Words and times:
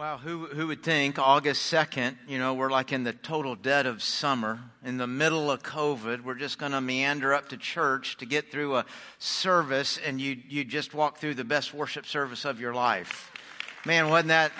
Wow, 0.00 0.16
who, 0.16 0.46
who 0.46 0.68
would 0.68 0.82
think 0.82 1.18
August 1.18 1.70
2nd, 1.70 2.16
you 2.26 2.38
know, 2.38 2.54
we're 2.54 2.70
like 2.70 2.90
in 2.90 3.04
the 3.04 3.12
total 3.12 3.54
dead 3.54 3.84
of 3.84 4.02
summer, 4.02 4.58
in 4.82 4.96
the 4.96 5.06
middle 5.06 5.50
of 5.50 5.62
COVID. 5.62 6.24
We're 6.24 6.36
just 6.36 6.56
going 6.56 6.72
to 6.72 6.80
meander 6.80 7.34
up 7.34 7.50
to 7.50 7.58
church 7.58 8.16
to 8.16 8.24
get 8.24 8.50
through 8.50 8.76
a 8.76 8.86
service, 9.18 9.98
and 10.02 10.18
you, 10.18 10.38
you 10.48 10.64
just 10.64 10.94
walk 10.94 11.18
through 11.18 11.34
the 11.34 11.44
best 11.44 11.74
worship 11.74 12.06
service 12.06 12.46
of 12.46 12.58
your 12.58 12.72
life. 12.72 13.30
Man, 13.84 14.08
wasn't 14.08 14.28
that, 14.28 14.52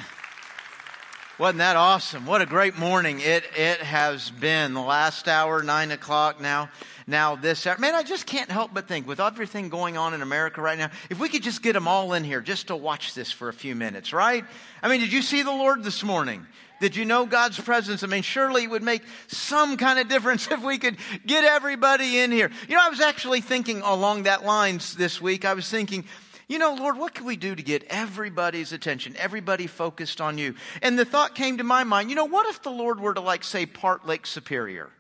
wasn't 1.41 1.61
that 1.61 1.75
awesome? 1.75 2.27
What 2.27 2.43
a 2.43 2.46
great 2.46 2.77
morning 2.77 3.20
it, 3.20 3.45
it 3.57 3.80
has 3.80 4.29
been. 4.29 4.75
The 4.75 4.82
last 4.82 5.27
hour, 5.27 5.62
9 5.62 5.90
o'clock 5.90 6.39
now 6.39 6.68
now 7.07 7.34
this 7.34 7.66
hour. 7.66 7.79
Man, 7.79 7.95
I 7.95 8.02
just 8.02 8.27
can't 8.27 8.50
help 8.50 8.75
but 8.75 8.86
think 8.86 9.09
with 9.09 9.20
everything 9.20 9.71
going 9.71 9.96
on 9.96 10.12
in 10.12 10.21
America 10.21 10.61
right 10.61 10.76
now, 10.76 10.90
if 11.08 11.18
we 11.18 11.30
could 11.30 11.43
just 11.43 11.62
get 11.62 11.72
them 11.72 11.89
all 11.89 12.12
in 12.12 12.25
here 12.25 12.43
just 12.43 12.66
to 12.66 12.76
watch 12.76 13.14
this 13.14 13.32
for 13.32 13.48
a 13.48 13.54
few 13.54 13.75
minutes, 13.75 14.12
right? 14.12 14.45
I 14.82 14.90
mean, 14.90 15.00
did 15.00 15.14
you 15.14 15.22
see 15.22 15.43
the 15.43 15.50
Lord 15.50 15.82
this 15.82 16.04
morning? 16.04 16.46
Did 16.79 16.95
you 16.95 17.07
know 17.07 17.25
God's 17.25 17.59
presence? 17.59 18.03
I 18.03 18.07
mean, 18.07 18.22
surely 18.22 18.64
it 18.64 18.70
would 18.70 18.82
make 18.82 19.03
some 19.29 19.79
kind 19.79 19.98
of 19.98 20.09
difference 20.09 20.46
if 20.50 20.62
we 20.62 20.76
could 20.76 20.98
get 21.25 21.45
everybody 21.45 22.18
in 22.18 22.32
here. 22.32 22.50
You 22.68 22.75
know, 22.75 22.82
I 22.82 22.90
was 22.90 23.00
actually 23.00 23.40
thinking 23.40 23.81
along 23.81 24.25
that 24.25 24.45
lines 24.45 24.95
this 24.95 25.22
week. 25.22 25.46
I 25.46 25.54
was 25.54 25.70
thinking, 25.70 26.04
you 26.50 26.59
know, 26.59 26.75
Lord, 26.75 26.99
what 26.99 27.14
can 27.14 27.27
we 27.27 27.36
do 27.36 27.54
to 27.54 27.63
get 27.63 27.85
everybody's 27.90 28.72
attention, 28.72 29.14
everybody 29.17 29.68
focused 29.68 30.21
on 30.21 30.36
you? 30.36 30.57
And 30.82 30.99
the 30.99 31.04
thought 31.04 31.36
came 31.36 31.59
to 31.59 31.64
my 31.64 31.85
mind, 31.85 32.11
you 32.11 32.17
know, 32.17 32.25
what 32.25 32.48
if 32.48 32.61
the 32.62 32.73
Lord 32.73 32.98
were 32.98 33.14
to 33.14 33.20
like 33.20 33.45
say 33.45 33.67
part 33.67 34.05
Lake 34.05 34.27
Superior? 34.27 34.91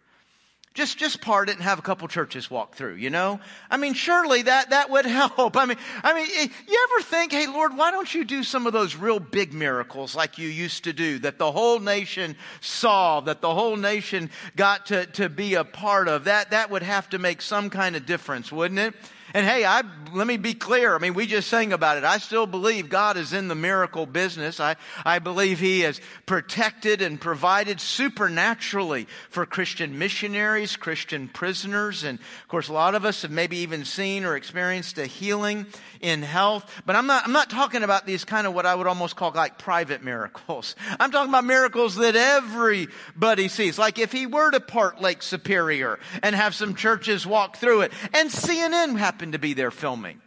Just, 0.74 0.96
just 0.96 1.20
part 1.20 1.48
it 1.48 1.56
and 1.56 1.62
have 1.64 1.80
a 1.80 1.82
couple 1.82 2.06
churches 2.06 2.48
walk 2.48 2.76
through, 2.76 2.94
you 2.94 3.10
know? 3.10 3.40
I 3.68 3.78
mean, 3.78 3.94
surely 3.94 4.42
that, 4.42 4.70
that 4.70 4.90
would 4.90 5.04
help. 5.06 5.56
I 5.56 5.64
mean, 5.64 5.76
I 6.04 6.14
mean, 6.14 6.28
you 6.68 6.88
ever 6.92 7.02
think, 7.02 7.32
hey, 7.32 7.48
Lord, 7.48 7.76
why 7.76 7.90
don't 7.90 8.14
you 8.14 8.24
do 8.24 8.44
some 8.44 8.68
of 8.68 8.72
those 8.72 8.94
real 8.94 9.18
big 9.18 9.52
miracles 9.52 10.14
like 10.14 10.38
you 10.38 10.46
used 10.46 10.84
to 10.84 10.92
do 10.92 11.18
that 11.18 11.38
the 11.38 11.50
whole 11.50 11.80
nation 11.80 12.36
saw, 12.60 13.18
that 13.22 13.40
the 13.40 13.52
whole 13.52 13.74
nation 13.74 14.30
got 14.54 14.86
to, 14.86 15.06
to 15.06 15.28
be 15.28 15.54
a 15.54 15.64
part 15.64 16.06
of? 16.06 16.24
That, 16.24 16.52
that 16.52 16.70
would 16.70 16.84
have 16.84 17.08
to 17.10 17.18
make 17.18 17.42
some 17.42 17.70
kind 17.70 17.96
of 17.96 18.06
difference, 18.06 18.52
wouldn't 18.52 18.78
it? 18.78 18.94
And 19.32 19.46
hey, 19.46 19.64
I, 19.64 19.82
let 20.12 20.26
me 20.26 20.36
be 20.36 20.54
clear. 20.54 20.94
I 20.94 20.98
mean, 20.98 21.14
we 21.14 21.26
just 21.26 21.48
sang 21.48 21.72
about 21.72 21.98
it. 21.98 22.04
I 22.04 22.18
still 22.18 22.46
believe 22.46 22.88
God 22.88 23.16
is 23.16 23.32
in 23.32 23.48
the 23.48 23.54
miracle 23.54 24.06
business. 24.06 24.58
I, 24.58 24.76
I 25.04 25.20
believe 25.20 25.60
He 25.60 25.80
has 25.80 26.00
protected 26.26 27.00
and 27.00 27.20
provided 27.20 27.80
supernaturally 27.80 29.06
for 29.28 29.46
Christian 29.46 29.98
missionaries, 29.98 30.76
Christian 30.76 31.28
prisoners. 31.28 32.02
And 32.02 32.18
of 32.18 32.48
course, 32.48 32.68
a 32.68 32.72
lot 32.72 32.94
of 32.94 33.04
us 33.04 33.22
have 33.22 33.30
maybe 33.30 33.58
even 33.58 33.84
seen 33.84 34.24
or 34.24 34.36
experienced 34.36 34.98
a 34.98 35.06
healing 35.06 35.66
in 36.00 36.22
health. 36.22 36.82
But 36.84 36.96
I'm 36.96 37.06
not, 37.06 37.24
I'm 37.24 37.32
not 37.32 37.50
talking 37.50 37.84
about 37.84 38.06
these 38.06 38.24
kind 38.24 38.46
of 38.46 38.54
what 38.54 38.66
I 38.66 38.74
would 38.74 38.88
almost 38.88 39.14
call 39.14 39.30
like 39.32 39.58
private 39.58 40.02
miracles. 40.02 40.74
I'm 41.00 41.12
talking 41.12 41.30
about 41.30 41.44
miracles 41.44 41.96
that 41.96 42.16
everybody 42.16 43.46
sees. 43.46 43.78
Like 43.78 43.98
if 43.98 44.10
He 44.10 44.26
were 44.26 44.50
to 44.50 44.60
part 44.60 45.00
Lake 45.00 45.22
Superior 45.22 46.00
and 46.22 46.34
have 46.34 46.54
some 46.54 46.74
churches 46.74 47.24
walk 47.26 47.58
through 47.58 47.82
it 47.82 47.92
and 48.12 48.28
CNN 48.30 48.98
happen 48.98 49.19
happened 49.20 49.32
to 49.34 49.38
be 49.38 49.52
there 49.52 49.70
filming. 49.70 50.18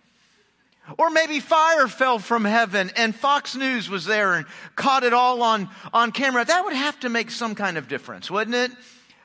Or 1.00 1.10
maybe 1.10 1.40
fire 1.40 1.88
fell 1.88 2.20
from 2.20 2.46
heaven 2.46 2.92
and 2.96 3.16
Fox 3.16 3.56
News 3.56 3.90
was 3.90 4.06
there 4.06 4.36
and 4.36 4.46
caught 4.76 5.04
it 5.04 5.14
all 5.14 5.42
on, 5.42 5.68
on 5.92 6.12
camera. 6.12 6.46
That 6.46 6.64
would 6.64 6.76
have 6.76 7.00
to 7.00 7.10
make 7.10 7.32
some 7.32 7.56
kind 7.56 7.80
of 7.80 7.88
difference, 7.88 8.30
wouldn't 8.30 8.56
it? 8.56 8.72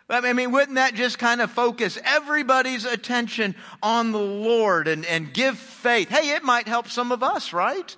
I 0.09 0.33
mean, 0.33 0.53
wouldn't 0.53 0.77
that 0.77 0.95
just 0.95 1.19
kind 1.19 1.43
of 1.43 1.51
focus 1.51 1.99
everybody's 2.03 2.87
attention 2.87 3.55
on 3.83 4.13
the 4.13 4.19
Lord 4.19 4.89
and, 4.89 5.05
and 5.05 5.35
give 5.35 5.59
faith? 5.59 6.09
Hey, 6.09 6.31
it 6.35 6.45
might 6.45 6.67
help 6.67 6.89
some 6.89 7.13
of 7.13 7.23
us, 7.23 7.53
right? 7.53 7.95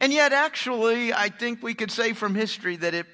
And 0.00 0.14
yet, 0.14 0.32
actually, 0.32 1.12
I 1.12 1.28
think 1.28 1.62
we 1.62 1.74
could 1.74 1.90
say 1.90 2.14
from 2.14 2.34
history 2.34 2.76
that 2.76 2.94
it 2.94 3.04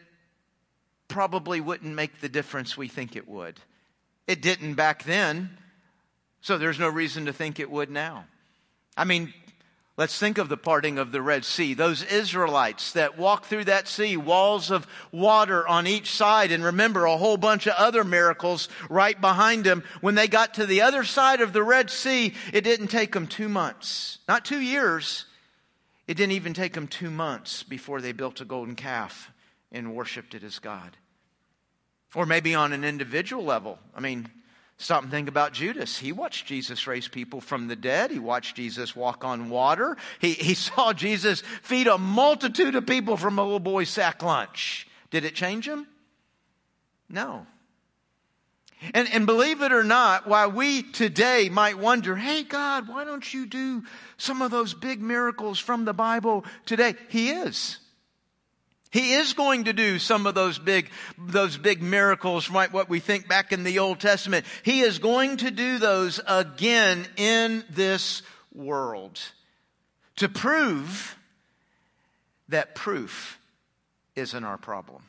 probably 1.08 1.60
wouldn't 1.60 1.96
make 1.96 2.20
the 2.20 2.28
difference 2.28 2.76
we 2.76 2.86
think 2.86 3.16
it 3.16 3.26
would. 3.26 3.58
It 4.28 4.40
didn't 4.40 4.74
back 4.74 5.02
then. 5.02 5.58
So 6.40 6.58
there's 6.58 6.78
no 6.78 6.88
reason 6.88 7.26
to 7.26 7.32
think 7.32 7.60
it 7.60 7.70
would 7.70 7.90
now. 7.90 8.24
I 8.96 9.04
mean, 9.04 9.32
let's 9.96 10.18
think 10.18 10.38
of 10.38 10.48
the 10.48 10.56
parting 10.56 10.98
of 10.98 11.12
the 11.12 11.20
Red 11.20 11.44
Sea. 11.44 11.74
Those 11.74 12.02
Israelites 12.02 12.92
that 12.92 13.18
walked 13.18 13.46
through 13.46 13.64
that 13.64 13.88
sea, 13.88 14.16
walls 14.16 14.70
of 14.70 14.86
water 15.12 15.66
on 15.68 15.86
each 15.86 16.10
side, 16.12 16.52
and 16.52 16.64
remember 16.64 17.04
a 17.04 17.16
whole 17.16 17.36
bunch 17.36 17.66
of 17.66 17.74
other 17.76 18.04
miracles 18.04 18.68
right 18.88 19.20
behind 19.20 19.64
them. 19.64 19.84
When 20.00 20.14
they 20.14 20.28
got 20.28 20.54
to 20.54 20.66
the 20.66 20.82
other 20.82 21.04
side 21.04 21.40
of 21.40 21.52
the 21.52 21.62
Red 21.62 21.90
Sea, 21.90 22.34
it 22.52 22.62
didn't 22.62 22.88
take 22.88 23.12
them 23.12 23.26
two 23.26 23.48
months, 23.48 24.18
not 24.26 24.44
two 24.44 24.60
years. 24.60 25.26
It 26.06 26.16
didn't 26.16 26.32
even 26.32 26.54
take 26.54 26.72
them 26.72 26.88
two 26.88 27.10
months 27.10 27.62
before 27.62 28.00
they 28.00 28.12
built 28.12 28.40
a 28.40 28.44
golden 28.44 28.74
calf 28.74 29.30
and 29.70 29.94
worshiped 29.94 30.34
it 30.34 30.42
as 30.42 30.58
God. 30.58 30.96
Or 32.14 32.26
maybe 32.26 32.54
on 32.54 32.72
an 32.72 32.82
individual 32.82 33.44
level. 33.44 33.78
I 33.94 34.00
mean, 34.00 34.28
Stop 34.80 35.02
and 35.02 35.10
think 35.10 35.28
about 35.28 35.52
Judas. 35.52 35.98
He 35.98 36.10
watched 36.10 36.46
Jesus 36.46 36.86
raise 36.86 37.06
people 37.06 37.42
from 37.42 37.68
the 37.68 37.76
dead. 37.76 38.10
He 38.10 38.18
watched 38.18 38.56
Jesus 38.56 38.96
walk 38.96 39.24
on 39.26 39.50
water. 39.50 39.98
He, 40.20 40.32
he 40.32 40.54
saw 40.54 40.94
Jesus 40.94 41.42
feed 41.62 41.86
a 41.86 41.98
multitude 41.98 42.74
of 42.74 42.86
people 42.86 43.18
from 43.18 43.38
a 43.38 43.42
little 43.42 43.60
boy's 43.60 43.90
sack 43.90 44.22
lunch. 44.22 44.88
Did 45.10 45.26
it 45.26 45.34
change 45.34 45.68
him? 45.68 45.86
No. 47.10 47.46
And, 48.94 49.06
and 49.12 49.26
believe 49.26 49.60
it 49.60 49.70
or 49.70 49.84
not, 49.84 50.26
while 50.26 50.50
we 50.50 50.82
today 50.82 51.50
might 51.50 51.76
wonder, 51.76 52.16
hey, 52.16 52.42
God, 52.42 52.88
why 52.88 53.04
don't 53.04 53.34
you 53.34 53.44
do 53.44 53.82
some 54.16 54.40
of 54.40 54.50
those 54.50 54.72
big 54.72 55.02
miracles 55.02 55.58
from 55.58 55.84
the 55.84 55.92
Bible 55.92 56.46
today? 56.64 56.94
He 57.10 57.28
is. 57.28 57.76
He 58.90 59.12
is 59.14 59.34
going 59.34 59.64
to 59.64 59.72
do 59.72 59.98
some 59.98 60.26
of 60.26 60.34
those 60.34 60.58
big, 60.58 60.90
those 61.16 61.56
big 61.56 61.80
miracles, 61.80 62.50
right? 62.50 62.72
What 62.72 62.88
we 62.88 62.98
think 62.98 63.28
back 63.28 63.52
in 63.52 63.62
the 63.62 63.78
Old 63.78 64.00
Testament. 64.00 64.44
He 64.64 64.80
is 64.80 64.98
going 64.98 65.38
to 65.38 65.50
do 65.50 65.78
those 65.78 66.20
again 66.26 67.06
in 67.16 67.64
this 67.70 68.22
world 68.52 69.20
to 70.16 70.28
prove 70.28 71.16
that 72.48 72.74
proof 72.74 73.38
isn't 74.16 74.44
our 74.44 74.58
problem. 74.58 75.02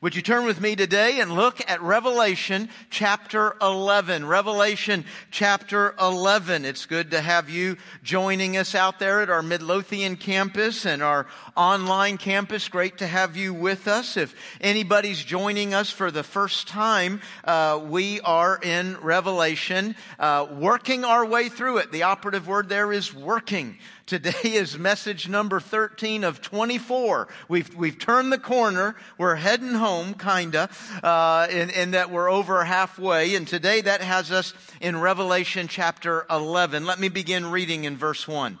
Would 0.00 0.14
you 0.14 0.22
turn 0.22 0.44
with 0.46 0.60
me 0.60 0.76
today 0.76 1.18
and 1.20 1.34
look 1.34 1.60
at 1.68 1.82
Revelation 1.82 2.70
chapter 2.90 3.56
11? 3.60 4.24
Revelation 4.24 5.04
chapter 5.32 5.94
11. 6.00 6.64
It's 6.64 6.86
good 6.86 7.10
to 7.10 7.20
have 7.20 7.50
you 7.50 7.76
joining 8.02 8.56
us 8.56 8.76
out 8.76 9.00
there 9.00 9.20
at 9.20 9.30
our 9.30 9.42
Midlothian 9.42 10.16
campus 10.16 10.86
and 10.86 11.02
our 11.02 11.26
online 11.56 12.18
campus. 12.18 12.68
Great 12.68 12.98
to 12.98 13.06
have 13.06 13.36
you 13.36 13.52
with 13.52 13.88
us. 13.88 14.16
If 14.16 14.34
anybody's 14.60 15.22
joining 15.22 15.74
us 15.74 15.90
for 15.90 16.12
the 16.12 16.22
first 16.22 16.68
time, 16.68 17.20
uh, 17.44 17.80
we 17.84 18.20
are 18.20 18.58
in 18.62 18.96
Revelation, 19.02 19.96
uh, 20.20 20.46
working 20.52 21.04
our 21.04 21.26
way 21.26 21.48
through 21.48 21.78
it. 21.78 21.90
The 21.90 22.04
operative 22.04 22.46
word 22.46 22.68
there 22.68 22.92
is 22.92 23.12
working. 23.12 23.76
Today 24.10 24.32
is 24.42 24.76
message 24.76 25.28
number 25.28 25.60
13 25.60 26.24
of 26.24 26.40
24. 26.40 27.28
We've, 27.48 27.72
we've 27.76 27.96
turned 27.96 28.32
the 28.32 28.38
corner. 28.38 28.96
We're 29.18 29.36
heading 29.36 29.74
home, 29.74 30.14
kinda, 30.14 30.68
uh, 31.04 31.46
in, 31.48 31.70
in 31.70 31.92
that 31.92 32.10
we're 32.10 32.28
over 32.28 32.64
halfway. 32.64 33.36
And 33.36 33.46
today 33.46 33.82
that 33.82 34.00
has 34.00 34.32
us 34.32 34.52
in 34.80 35.00
Revelation 35.00 35.68
chapter 35.68 36.26
11. 36.28 36.86
Let 36.86 36.98
me 36.98 37.08
begin 37.08 37.52
reading 37.52 37.84
in 37.84 37.96
verse 37.96 38.26
1. 38.26 38.58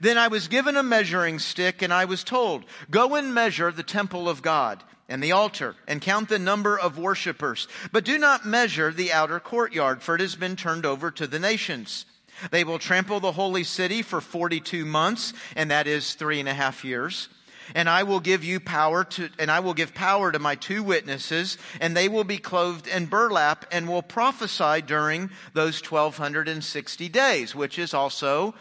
Then 0.00 0.16
I 0.16 0.28
was 0.28 0.48
given 0.48 0.74
a 0.74 0.82
measuring 0.82 1.38
stick 1.38 1.82
and 1.82 1.92
I 1.92 2.06
was 2.06 2.24
told, 2.24 2.64
go 2.90 3.14
and 3.14 3.34
measure 3.34 3.70
the 3.70 3.82
temple 3.82 4.26
of 4.26 4.40
God 4.40 4.82
and 5.06 5.22
the 5.22 5.32
altar 5.32 5.76
and 5.86 6.00
count 6.00 6.30
the 6.30 6.38
number 6.38 6.78
of 6.78 6.96
worshippers, 6.96 7.68
but 7.92 8.06
do 8.06 8.16
not 8.16 8.46
measure 8.46 8.90
the 8.90 9.12
outer 9.12 9.38
courtyard, 9.38 10.00
for 10.00 10.14
it 10.14 10.22
has 10.22 10.34
been 10.34 10.56
turned 10.56 10.86
over 10.86 11.10
to 11.10 11.26
the 11.26 11.38
nations. 11.38 12.06
They 12.50 12.64
will 12.64 12.78
trample 12.78 13.20
the 13.20 13.32
holy 13.32 13.64
city 13.64 14.02
for 14.02 14.20
42 14.20 14.84
months, 14.84 15.32
and 15.56 15.70
that 15.70 15.86
is 15.86 16.14
three 16.14 16.40
and 16.40 16.48
a 16.48 16.54
half 16.54 16.84
years. 16.84 17.28
And 17.74 17.88
I 17.88 18.02
will 18.02 18.20
give 18.20 18.44
you 18.44 18.60
power 18.60 19.04
to, 19.04 19.28
and 19.38 19.50
I 19.50 19.60
will 19.60 19.74
give 19.74 19.94
power 19.94 20.32
to 20.32 20.38
my 20.38 20.54
two 20.54 20.82
witnesses, 20.82 21.58
and 21.80 21.96
they 21.96 22.08
will 22.08 22.24
be 22.24 22.38
clothed 22.38 22.86
in 22.86 23.06
burlap 23.06 23.66
and 23.70 23.88
will 23.88 24.02
prophesy 24.02 24.80
during 24.82 25.30
those 25.52 25.82
1260 25.82 27.08
days, 27.10 27.54
which 27.54 27.78
is 27.78 27.92
also 27.92 28.54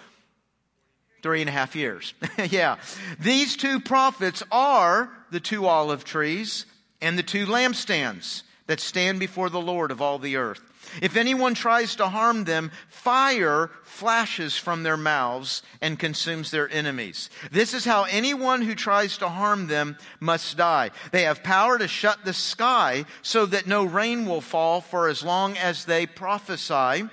three 1.24 1.42
and 1.42 1.50
a 1.50 1.54
half 1.54 1.76
years. 1.76 2.14
yeah. 2.50 2.78
These 3.20 3.58
two 3.58 3.80
prophets 3.80 4.44
are 4.52 5.10
the 5.32 5.40
two 5.40 5.66
olive 5.66 6.04
trees 6.04 6.66
and 7.02 7.18
the 7.18 7.24
two 7.24 7.46
lampstands 7.46 8.44
that 8.68 8.80
stand 8.80 9.20
before 9.20 9.50
the 9.50 9.60
Lord 9.60 9.92
of 9.92 10.02
all 10.02 10.20
the 10.20 10.36
earth. 10.36 10.62
If 11.02 11.18
anyone 11.18 11.54
tries 11.54 11.96
to 11.96 12.08
harm 12.08 12.44
them, 12.44 12.72
fire 12.88 13.70
flashes 13.84 14.58
from 14.58 14.84
their 14.84 14.98
mouths 14.98 15.62
and 15.82 16.00
consumes 16.00 16.52
their 16.52 16.70
enemies. 16.70 17.30
This 17.52 17.74
is 17.74 17.84
how 17.84 18.04
anyone 18.04 18.62
who 18.62 18.76
tries 18.76 19.18
to 19.18 19.28
harm 19.28 19.68
them 19.68 19.98
must 20.20 20.58
die. 20.58 20.92
They 21.12 21.24
have 21.24 21.44
power 21.44 21.78
to 21.78 21.88
shut 21.88 22.24
the 22.24 22.34
sky 22.34 23.06
so 23.22 23.46
that 23.48 23.68
no 23.68 23.84
rain 23.84 24.26
will 24.26 24.42
fall 24.42 24.82
for 24.82 25.10
as 25.10 25.24
long 25.24 25.58
as 25.58 25.86
they 25.86 26.06
prophesy. 26.06 27.10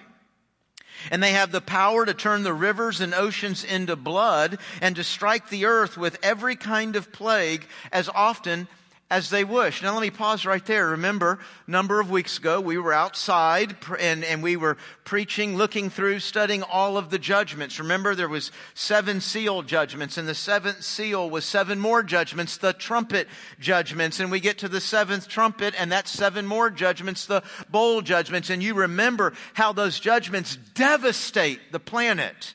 And 1.10 1.22
they 1.22 1.32
have 1.32 1.52
the 1.52 1.60
power 1.60 2.06
to 2.06 2.14
turn 2.14 2.44
the 2.44 2.54
rivers 2.54 3.00
and 3.00 3.12
oceans 3.12 3.64
into 3.64 3.96
blood 3.96 4.58
and 4.80 4.96
to 4.96 5.04
strike 5.04 5.48
the 5.48 5.66
earth 5.66 5.98
with 5.98 6.18
every 6.22 6.56
kind 6.56 6.96
of 6.96 7.12
plague 7.12 7.66
as 7.92 8.08
often 8.08 8.68
as 9.10 9.28
they 9.28 9.44
wish. 9.44 9.82
Now 9.82 9.92
let 9.92 10.00
me 10.00 10.10
pause 10.10 10.46
right 10.46 10.64
there. 10.64 10.88
Remember, 10.88 11.38
a 11.66 11.70
number 11.70 12.00
of 12.00 12.10
weeks 12.10 12.38
ago, 12.38 12.60
we 12.60 12.78
were 12.78 12.92
outside 12.92 13.76
and, 14.00 14.24
and 14.24 14.42
we 14.42 14.56
were 14.56 14.76
preaching, 15.04 15.56
looking 15.56 15.90
through, 15.90 16.20
studying 16.20 16.62
all 16.62 16.96
of 16.96 17.10
the 17.10 17.18
judgments. 17.18 17.78
Remember, 17.78 18.14
there 18.14 18.28
was 18.28 18.50
seven 18.72 19.20
seal 19.20 19.62
judgments 19.62 20.16
and 20.16 20.26
the 20.26 20.34
seventh 20.34 20.82
seal 20.82 21.28
was 21.28 21.44
seven 21.44 21.78
more 21.78 22.02
judgments, 22.02 22.56
the 22.56 22.72
trumpet 22.72 23.28
judgments. 23.60 24.20
And 24.20 24.30
we 24.30 24.40
get 24.40 24.58
to 24.58 24.68
the 24.68 24.80
seventh 24.80 25.28
trumpet 25.28 25.74
and 25.78 25.92
that's 25.92 26.10
seven 26.10 26.46
more 26.46 26.70
judgments, 26.70 27.26
the 27.26 27.42
bowl 27.70 28.00
judgments. 28.00 28.48
And 28.48 28.62
you 28.62 28.74
remember 28.74 29.34
how 29.52 29.72
those 29.72 30.00
judgments 30.00 30.56
devastate 30.74 31.60
the 31.72 31.80
planet. 31.80 32.54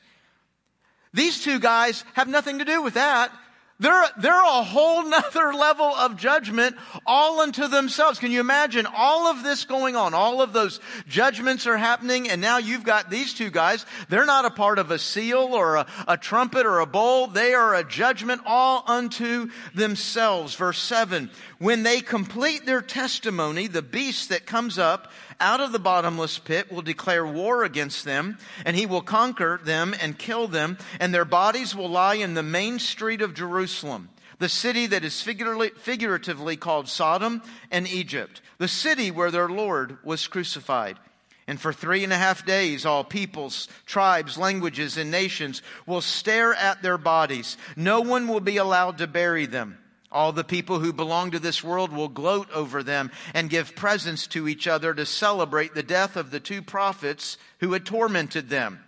These 1.14 1.42
two 1.42 1.58
guys 1.58 2.04
have 2.14 2.28
nothing 2.28 2.58
to 2.58 2.64
do 2.64 2.82
with 2.82 2.94
that. 2.94 3.32
They're, 3.80 4.04
they're 4.18 4.42
a 4.42 4.62
whole 4.62 5.04
nother 5.08 5.54
level 5.54 5.86
of 5.86 6.16
judgment 6.16 6.76
all 7.06 7.40
unto 7.40 7.66
themselves. 7.66 8.18
Can 8.18 8.30
you 8.30 8.40
imagine 8.40 8.86
all 8.86 9.26
of 9.28 9.42
this 9.42 9.64
going 9.64 9.96
on? 9.96 10.12
All 10.12 10.42
of 10.42 10.52
those 10.52 10.80
judgments 11.08 11.66
are 11.66 11.78
happening 11.78 12.28
and 12.28 12.42
now 12.42 12.58
you've 12.58 12.84
got 12.84 13.10
these 13.10 13.32
two 13.32 13.50
guys. 13.50 13.86
They're 14.10 14.26
not 14.26 14.44
a 14.44 14.50
part 14.50 14.78
of 14.78 14.90
a 14.90 14.98
seal 14.98 15.54
or 15.54 15.76
a, 15.76 15.86
a 16.06 16.18
trumpet 16.18 16.66
or 16.66 16.80
a 16.80 16.86
bowl. 16.86 17.26
They 17.26 17.54
are 17.54 17.74
a 17.74 17.82
judgment 17.82 18.42
all 18.44 18.84
unto 18.86 19.50
themselves. 19.74 20.54
Verse 20.54 20.78
seven. 20.78 21.30
When 21.58 21.82
they 21.82 22.02
complete 22.02 22.66
their 22.66 22.82
testimony, 22.82 23.66
the 23.66 23.82
beast 23.82 24.28
that 24.28 24.46
comes 24.46 24.78
up 24.78 25.10
out 25.40 25.60
of 25.60 25.72
the 25.72 25.78
bottomless 25.78 26.38
pit 26.38 26.70
will 26.70 26.82
declare 26.82 27.26
war 27.26 27.64
against 27.64 28.04
them, 28.04 28.38
and 28.64 28.76
he 28.76 28.86
will 28.86 29.02
conquer 29.02 29.60
them 29.64 29.94
and 30.00 30.18
kill 30.18 30.46
them, 30.46 30.78
and 31.00 31.12
their 31.12 31.24
bodies 31.24 31.74
will 31.74 31.88
lie 31.88 32.14
in 32.14 32.34
the 32.34 32.42
main 32.42 32.78
street 32.78 33.22
of 33.22 33.34
Jerusalem, 33.34 34.10
the 34.38 34.48
city 34.48 34.86
that 34.86 35.04
is 35.04 35.20
figuratively 35.20 36.56
called 36.56 36.88
Sodom 36.88 37.42
and 37.70 37.88
Egypt, 37.88 38.40
the 38.58 38.68
city 38.68 39.10
where 39.10 39.30
their 39.30 39.48
Lord 39.48 39.98
was 40.04 40.26
crucified. 40.28 40.98
And 41.46 41.60
for 41.60 41.72
three 41.72 42.04
and 42.04 42.12
a 42.12 42.16
half 42.16 42.46
days, 42.46 42.86
all 42.86 43.02
peoples, 43.02 43.66
tribes, 43.84 44.38
languages, 44.38 44.96
and 44.96 45.10
nations 45.10 45.62
will 45.84 46.00
stare 46.00 46.54
at 46.54 46.80
their 46.80 46.96
bodies. 46.96 47.56
No 47.74 48.02
one 48.02 48.28
will 48.28 48.38
be 48.38 48.58
allowed 48.58 48.98
to 48.98 49.08
bury 49.08 49.46
them. 49.46 49.76
All 50.12 50.32
the 50.32 50.44
people 50.44 50.80
who 50.80 50.92
belong 50.92 51.30
to 51.30 51.38
this 51.38 51.62
world 51.62 51.92
will 51.92 52.08
gloat 52.08 52.50
over 52.52 52.82
them 52.82 53.12
and 53.32 53.48
give 53.48 53.76
presents 53.76 54.26
to 54.28 54.48
each 54.48 54.66
other 54.66 54.92
to 54.92 55.06
celebrate 55.06 55.74
the 55.74 55.84
death 55.84 56.16
of 56.16 56.30
the 56.30 56.40
two 56.40 56.62
prophets 56.62 57.38
who 57.60 57.72
had 57.72 57.86
tormented 57.86 58.48
them. 58.48 58.80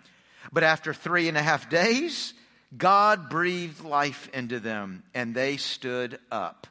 But 0.51 0.63
after 0.63 0.93
three 0.93 1.29
and 1.29 1.37
a 1.37 1.41
half 1.41 1.69
days, 1.69 2.33
God 2.77 3.29
breathed 3.29 3.83
life 3.83 4.29
into 4.33 4.59
them 4.59 5.03
and 5.13 5.33
they 5.33 5.57
stood 5.57 6.19
up. 6.29 6.67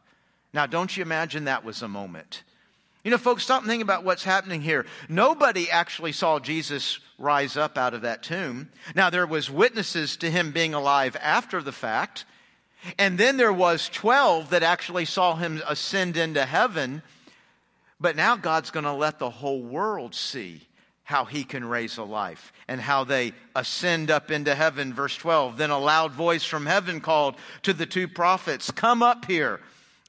Now, 0.53 0.67
don't 0.67 0.95
you 0.95 1.03
imagine 1.03 1.45
that 1.45 1.65
was 1.65 1.81
a 1.81 1.89
moment? 1.89 2.43
You 3.05 3.11
know, 3.11 3.19
folks, 3.19 3.43
stop 3.43 3.63
and 3.63 3.71
think 3.71 3.83
about 3.83 4.05
what's 4.05 4.23
happening 4.23 4.61
here. 4.61 4.87
Nobody 5.09 5.71
actually 5.71 6.13
saw 6.13 6.39
Jesus 6.39 7.01
rise 7.19 7.57
up 7.57 7.77
out 7.77 7.95
of 7.95 8.03
that 8.03 8.23
tomb. 8.23 8.69
Now, 8.95 9.11
there 9.11 9.27
was 9.27 9.51
witnesses 9.51 10.17
to 10.19 10.31
him 10.31 10.53
being 10.53 10.75
alive 10.75 11.17
after 11.21 11.63
the 11.63 11.73
fact. 11.73 12.25
And 12.99 13.17
then 13.17 13.37
there 13.37 13.53
was 13.53 13.89
12 13.89 14.51
that 14.51 14.63
actually 14.63 15.05
saw 15.05 15.37
him 15.37 15.63
ascend 15.67 16.17
into 16.17 16.45
heaven. 16.45 17.03
But 18.01 18.17
now 18.17 18.37
God's 18.37 18.71
going 18.71 18.85
to 18.85 18.93
let 18.93 19.19
the 19.19 19.31
whole 19.31 19.63
world 19.63 20.15
see 20.15 20.63
how 21.05 21.25
he 21.25 21.45
can 21.45 21.65
raise 21.65 21.99
a 21.99 22.03
life 22.03 22.53
and 22.69 22.81
how 22.81 23.05
they 23.05 23.33
ascend 23.55 24.11
up 24.11 24.31
into 24.31 24.55
heaven. 24.55 24.95
Verse 24.95 25.17
12. 25.17 25.57
Then 25.57 25.71
a 25.71 25.79
loud 25.79 26.13
voice 26.13 26.45
from 26.45 26.67
heaven 26.67 27.01
called 27.01 27.37
to 27.63 27.73
the 27.73 27.87
two 27.87 28.09
prophets, 28.09 28.71
Come 28.71 29.03
up 29.03 29.27
here. 29.27 29.61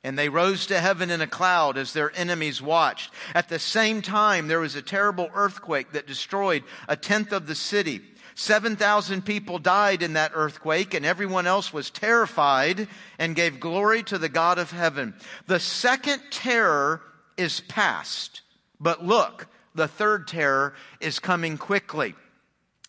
And 0.03 0.19
they 0.19 0.29
rose 0.29 0.65
to 0.67 0.79
heaven 0.79 1.09
in 1.09 1.21
a 1.21 1.27
cloud 1.27 1.77
as 1.77 1.93
their 1.93 2.11
enemies 2.17 2.61
watched. 2.61 3.13
At 3.33 3.47
the 3.47 3.59
same 3.59 4.01
time, 4.01 4.47
there 4.47 4.59
was 4.59 4.75
a 4.75 4.81
terrible 4.81 5.29
earthquake 5.33 5.93
that 5.93 6.07
destroyed 6.07 6.63
a 6.89 6.97
tenth 6.97 7.31
of 7.31 7.47
the 7.47 7.55
city. 7.55 8.01
7,000 8.35 9.23
people 9.23 9.59
died 9.59 10.01
in 10.01 10.13
that 10.13 10.31
earthquake 10.33 10.93
and 10.93 11.05
everyone 11.05 11.47
else 11.47 11.71
was 11.71 11.89
terrified 11.89 12.87
and 13.19 13.35
gave 13.35 13.59
glory 13.59 14.03
to 14.03 14.17
the 14.17 14.29
God 14.29 14.57
of 14.57 14.71
heaven. 14.71 15.13
The 15.47 15.59
second 15.59 16.21
terror 16.31 17.01
is 17.37 17.61
past. 17.61 18.41
But 18.79 19.05
look, 19.05 19.47
the 19.75 19.87
third 19.87 20.27
terror 20.27 20.73
is 20.99 21.19
coming 21.19 21.57
quickly. 21.57 22.15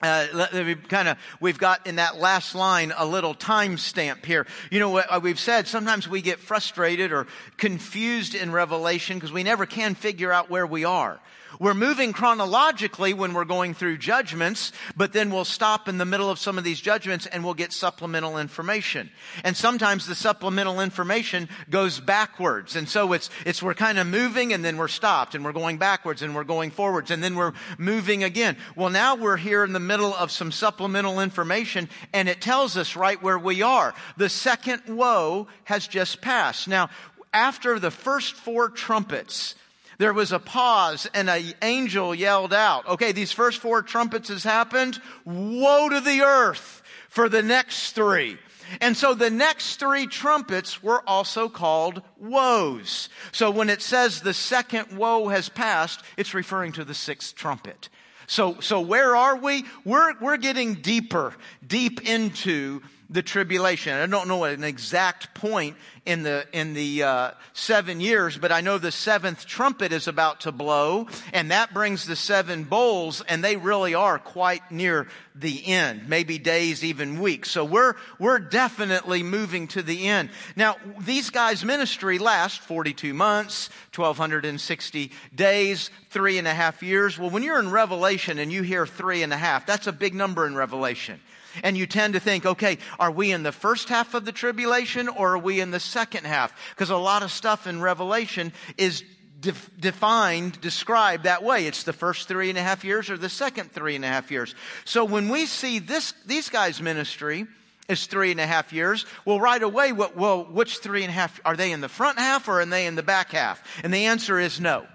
Uh, 0.03 0.47
kind 0.89 1.09
of, 1.09 1.17
we've 1.41 1.57
got 1.57 1.87
in 1.87 1.97
that 1.97 2.17
last 2.17 2.55
line 2.55 2.93
a 2.97 3.07
little 3.07 3.33
time 3.33 3.79
stamp 3.79 4.27
here. 4.27 4.47
You 4.71 4.81
know 4.81 4.91
what 4.91 5.07
uh, 5.09 5.21
we've 5.23 5.39
said? 5.39 5.67
Sometimes 5.67 6.09
we 6.09 6.21
get 6.21 6.41
frustrated 6.41 7.13
or 7.13 7.27
confused 7.57 8.35
in 8.35 8.53
Revelation 8.53 9.17
because 9.17 9.33
we 9.33 9.45
never 9.45 9.67
can 9.67 9.95
figure 9.95 10.33
out 10.33 10.51
where 10.51 10.67
we 10.67 10.85
are. 10.85 11.21
We're 11.61 11.75
moving 11.75 12.13
chronologically 12.13 13.15
when 13.15 13.35
we're 13.35 13.45
going 13.45 13.75
through 13.75 13.99
judgments, 13.99 14.73
but 14.97 15.13
then 15.13 15.31
we'll 15.31 15.45
stop 15.45 15.89
in 15.89 15.99
the 15.99 16.05
middle 16.05 16.31
of 16.31 16.39
some 16.39 16.59
of 16.59 16.65
these 16.65 16.81
judgments 16.81 17.27
and 17.27 17.45
we'll 17.45 17.55
get 17.55 17.73
supplemental 17.73 18.39
information. 18.39 19.11
And 19.45 19.57
sometimes 19.57 20.07
the 20.07 20.15
supplemental 20.15 20.81
information 20.81 21.49
goes 21.71 22.01
backwards. 22.01 22.77
And 22.77 22.89
so 22.89 23.13
it's, 23.13 23.31
it's 23.47 23.63
we're 23.63 23.75
kind 23.75 23.99
of 23.99 24.07
moving 24.07 24.53
and 24.53 24.65
then 24.65 24.77
we're 24.77 24.89
stopped 24.89 25.35
and 25.35 25.45
we're 25.45 25.53
going 25.53 25.79
backwards 25.79 26.23
and 26.23 26.35
we're 26.35 26.45
going 26.45 26.71
forwards 26.71 27.11
and 27.11 27.23
then 27.23 27.37
we're 27.37 27.53
moving 27.79 28.25
again. 28.25 28.57
Well, 28.77 28.91
now 28.91 29.15
we're 29.15 29.37
here 29.37 29.65
in 29.65 29.73
the 29.73 29.81
middle 29.81 30.15
of 30.15 30.31
some 30.31 30.53
supplemental 30.53 31.21
information 31.21 31.89
and 32.13 32.29
it 32.29 32.41
tells 32.41 32.77
us 32.77 32.97
right 32.97 33.23
where 33.23 33.39
we 33.39 33.63
are. 33.63 33.95
The 34.17 34.29
second 34.29 34.83
woe 34.89 35.49
has 35.65 35.87
just 35.87 36.21
passed. 36.21 36.69
Now, 36.69 36.91
after 37.33 37.79
the 37.79 37.91
first 37.91 38.35
four 38.35 38.71
trumpets, 38.71 39.57
there 39.99 40.13
was 40.13 40.33
a 40.33 40.39
pause 40.39 41.09
and 41.15 41.29
an 41.31 41.55
angel 41.63 42.15
yelled 42.15 42.53
out, 42.53 42.87
okay, 42.89 43.13
these 43.13 43.33
first 43.33 43.61
four 43.61 43.83
trumpets 43.83 44.29
has 44.29 44.45
happened. 44.45 45.01
Woe 45.25 45.89
to 45.89 46.01
the 46.01 46.23
earth 46.23 46.83
for 47.09 47.29
the 47.29 47.43
next 47.43 47.93
three. 47.93 48.39
And 48.81 48.97
so 48.97 49.15
the 49.15 49.31
next 49.31 49.77
three 49.77 50.07
trumpets 50.07 50.83
were 50.83 51.03
also 51.07 51.49
called 51.49 52.03
woes. 52.19 53.09
So 53.33 53.51
when 53.51 53.71
it 53.71 53.83
says 53.83 54.21
the 54.21 54.35
second 54.35 54.97
woe 54.97 55.29
has 55.29 55.49
passed, 55.49 56.03
it's 56.17 56.35
referring 56.35 56.73
to 56.73 56.85
the 56.85 56.95
sixth 56.95 57.35
trumpet. 57.35 57.89
So, 58.27 58.61
so 58.61 58.81
where 58.81 59.15
are 59.15 59.37
we? 59.37 59.65
We're, 59.85 60.19
we're 60.19 60.39
getting 60.39 60.75
deeper, 60.77 61.35
deep 61.67 62.09
into 62.09 62.81
the 63.15 63.23
tribulation. 63.23 63.95
I 63.95 64.07
don't 64.07 64.27
know 64.27 64.43
an 64.43 64.65
exact 64.65 65.35
point 65.35 65.77
in 66.05 66.25
the 66.25 66.45
in 66.53 66.75
the 66.75 67.05
uh, 67.05 67.31
seven 67.53 68.01
years, 68.01 68.37
but 68.37 68.51
I 68.51 68.61
know 68.61 68.77
the 68.77 68.91
seventh 68.91 69.47
trumpet 69.47 69.93
is 69.93 70.09
about 70.09 70.41
to 70.41 70.53
blow, 70.53 71.07
and 71.33 71.53
that 71.53 71.73
brings 71.73 72.07
the 72.07 72.17
seven 72.17 72.65
bowls, 72.65 73.23
and 73.23 73.43
they 73.43 73.57
really 73.57 73.95
are 73.95 74.19
quite 74.19 74.69
near 74.73 75.07
the 75.37 75.65
end, 75.65 76.09
maybe 76.09 76.39
days, 76.39 76.83
even 76.83 77.21
weeks. 77.21 77.53
So 77.53 77.65
we're 77.65 77.95
we're 78.19 78.41
definitely 78.41 79.23
moving 79.23 79.69
to 79.69 79.83
the 79.83 80.09
end. 80.09 80.31
Now, 80.57 80.75
these 80.99 81.31
guys' 81.31 81.65
ministry 81.65 82.19
lasts 82.19 82.59
42 82.59 83.15
months, 83.15 83.71
1260 83.95 85.13
days, 85.33 85.91
three 86.11 86.39
and 86.39 86.49
a 86.49 86.55
half 86.55 86.83
years. 86.83 87.17
Well, 87.17 87.31
when 87.31 87.45
you're 87.45 87.61
in 87.61 87.71
Revelation 87.71 88.41
and 88.41 88.53
you 88.53 88.63
hear 88.63 88.89
three 88.89 89.23
and 89.23 89.33
a 89.33 89.37
half, 89.37 89.67
that's 89.67 89.87
a 89.87 89.93
big 89.93 90.15
number 90.15 90.49
in 90.49 90.57
Revelation. 90.57 91.21
And 91.63 91.77
you 91.77 91.87
tend 91.87 92.15
to 92.15 92.21
think, 92.21 92.45
okay, 92.47 92.79
are 92.99 93.11
we 93.11 93.33
in 93.33 93.43
the 93.43 93.53
first 93.53 93.89
half 93.89 94.15
of 94.15 94.25
the 94.25 94.33
tribulation 94.33 95.09
or 95.09 95.35
are 95.35 95.39
we 95.39 95.61
in 95.61 95.71
the 95.71 95.81
second 95.81 96.27
half? 96.27 96.53
Because 96.75 96.91
a 96.91 96.97
lot 96.97 97.23
of 97.23 97.31
stuff 97.31 97.67
in 97.67 97.81
Revelation 97.81 98.53
is 98.77 99.05
defined, 99.41 100.61
described 100.61 101.25
that 101.25 101.43
way. 101.43 101.67
It's 101.67 101.83
the 101.83 101.93
first 101.93 102.29
three 102.29 102.49
and 102.49 102.59
a 102.59 102.63
half 102.63 102.85
years 102.85 103.11
or 103.11 103.19
the 103.19 103.29
second 103.29 103.73
three 103.73 103.95
and 103.95 104.05
a 104.05 104.09
half 104.09 104.31
years. 104.31 104.55
So 104.85 105.05
when 105.05 105.29
we 105.29 105.47
see 105.47 105.79
this, 105.79 106.15
these 106.27 106.49
guys' 106.49 106.81
ministry, 106.81 107.47
is 107.89 108.07
three 108.07 108.31
and 108.31 108.41
a 108.41 108.47
half 108.47 108.73
years. 108.73 109.05
Well, 109.25 109.41
right 109.41 109.63
away, 109.63 109.93
what, 109.93 110.17
well, 110.17 110.45
which 110.45 110.79
three 110.79 111.03
and 111.03 111.11
a 111.11 111.13
half, 111.13 111.39
are 111.45 111.57
they 111.57 111.73
in 111.73 111.81
the 111.81 111.89
front 111.89 112.19
half 112.19 112.49
or 112.49 112.61
are 112.61 112.67
they 112.67 112.87
in 112.87 112.95
the 112.95 113.03
back 113.03 113.33
half? 113.33 113.63
And 113.83 113.93
the 113.93 114.07
answer 114.07 114.39
is 114.39 114.59
no. 114.59 114.87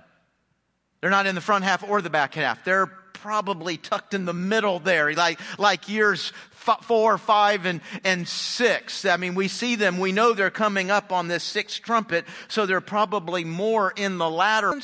They're 1.02 1.12
not 1.12 1.28
in 1.28 1.36
the 1.36 1.42
front 1.42 1.64
half 1.64 1.88
or 1.88 2.02
the 2.02 2.10
back 2.10 2.34
half. 2.34 2.66
They're 2.66 2.92
probably 3.22 3.78
tucked 3.78 4.14
in 4.14 4.26
the 4.26 4.34
middle 4.34 4.80
there, 4.80 5.14
like, 5.14 5.40
like 5.58 5.90
years 5.90 6.32
four, 6.82 7.18
five, 7.18 7.66
and, 7.66 7.82
and 8.04 8.28
six. 8.28 9.06
I 9.06 9.18
mean, 9.18 9.36
we 9.36 9.48
see 9.48 9.76
them. 9.76 9.98
We 9.98 10.12
know 10.12 10.34
they're 10.34 10.50
coming 10.50 10.92
up 10.92 11.12
on 11.12 11.28
this 11.28 11.44
sixth 11.44 11.82
trumpet, 11.82 12.26
so 12.48 12.66
they're 12.66 12.82
probably 12.82 13.44
more 13.44 13.92
in 13.96 14.18
the 14.18 14.30
latter. 14.30 14.80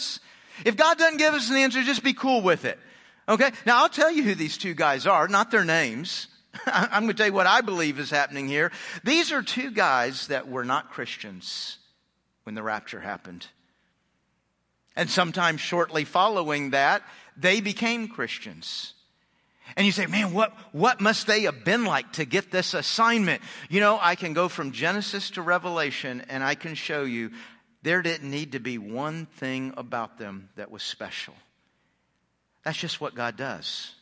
If 0.66 0.78
God 0.78 0.98
doesn't 0.98 1.18
give 1.18 1.34
us 1.34 1.50
an 1.50 1.58
answer, 1.58 1.84
just 1.84 2.04
be 2.04 2.14
cool 2.14 2.42
with 2.42 2.66
it. 2.66 2.80
Okay? 3.28 3.52
Now, 3.66 3.82
I'll 3.82 3.90
tell 3.90 4.12
you 4.12 4.24
who 4.24 4.36
these 4.36 4.58
two 4.58 4.74
guys 4.74 5.06
are, 5.08 5.28
not 5.28 5.52
their 5.52 5.66
names. 5.66 6.28
I'm 6.66 7.04
going 7.04 7.08
to 7.08 7.14
tell 7.14 7.28
you 7.28 7.34
what 7.34 7.48
I 7.48 7.62
believe 7.62 8.00
is 8.00 8.10
happening 8.10 8.48
here. 8.48 8.72
These 9.04 9.32
are 9.32 9.42
two 9.42 9.72
guys 9.72 10.28
that 10.28 10.48
were 10.48 10.66
not 10.66 10.92
Christians 10.92 11.78
when 12.44 12.56
the 12.56 12.64
rapture 12.64 13.00
happened. 13.00 13.48
And 14.96 15.10
sometime 15.10 15.58
shortly 15.58 16.06
following 16.06 16.70
that, 16.70 17.04
they 17.38 17.62
became 17.62 18.08
Christians. 18.08 18.94
And 19.76 19.86
you 19.86 19.92
say, 19.92 20.06
man, 20.06 20.34
what, 20.34 20.54
what 20.72 21.02
must 21.02 21.28
they 21.28 21.44
have 21.44 21.66
been 21.66 21.86
like 21.86 22.14
to 22.14 22.26
get 22.26 22.52
this 22.52 22.74
assignment? 22.74 23.42
You 23.70 23.80
know, 23.80 23.98
I 24.00 24.16
can 24.16 24.34
go 24.34 24.48
from 24.48 24.72
Genesis 24.72 25.32
to 25.32 25.42
Revelation 25.42 26.24
and 26.30 26.44
I 26.44 26.56
can 26.56 26.76
show 26.76 27.04
you 27.04 27.32
there 27.82 28.02
didn't 28.02 28.30
need 28.30 28.54
to 28.54 28.60
be 28.60 28.78
one 28.78 29.26
thing 29.26 29.74
about 29.76 30.18
them 30.18 30.50
that 30.56 30.72
was 30.72 30.84
special. 30.84 31.34
That's 32.64 32.78
just 32.78 33.02
what 33.02 33.16
God 33.16 33.38
does. 33.38 33.94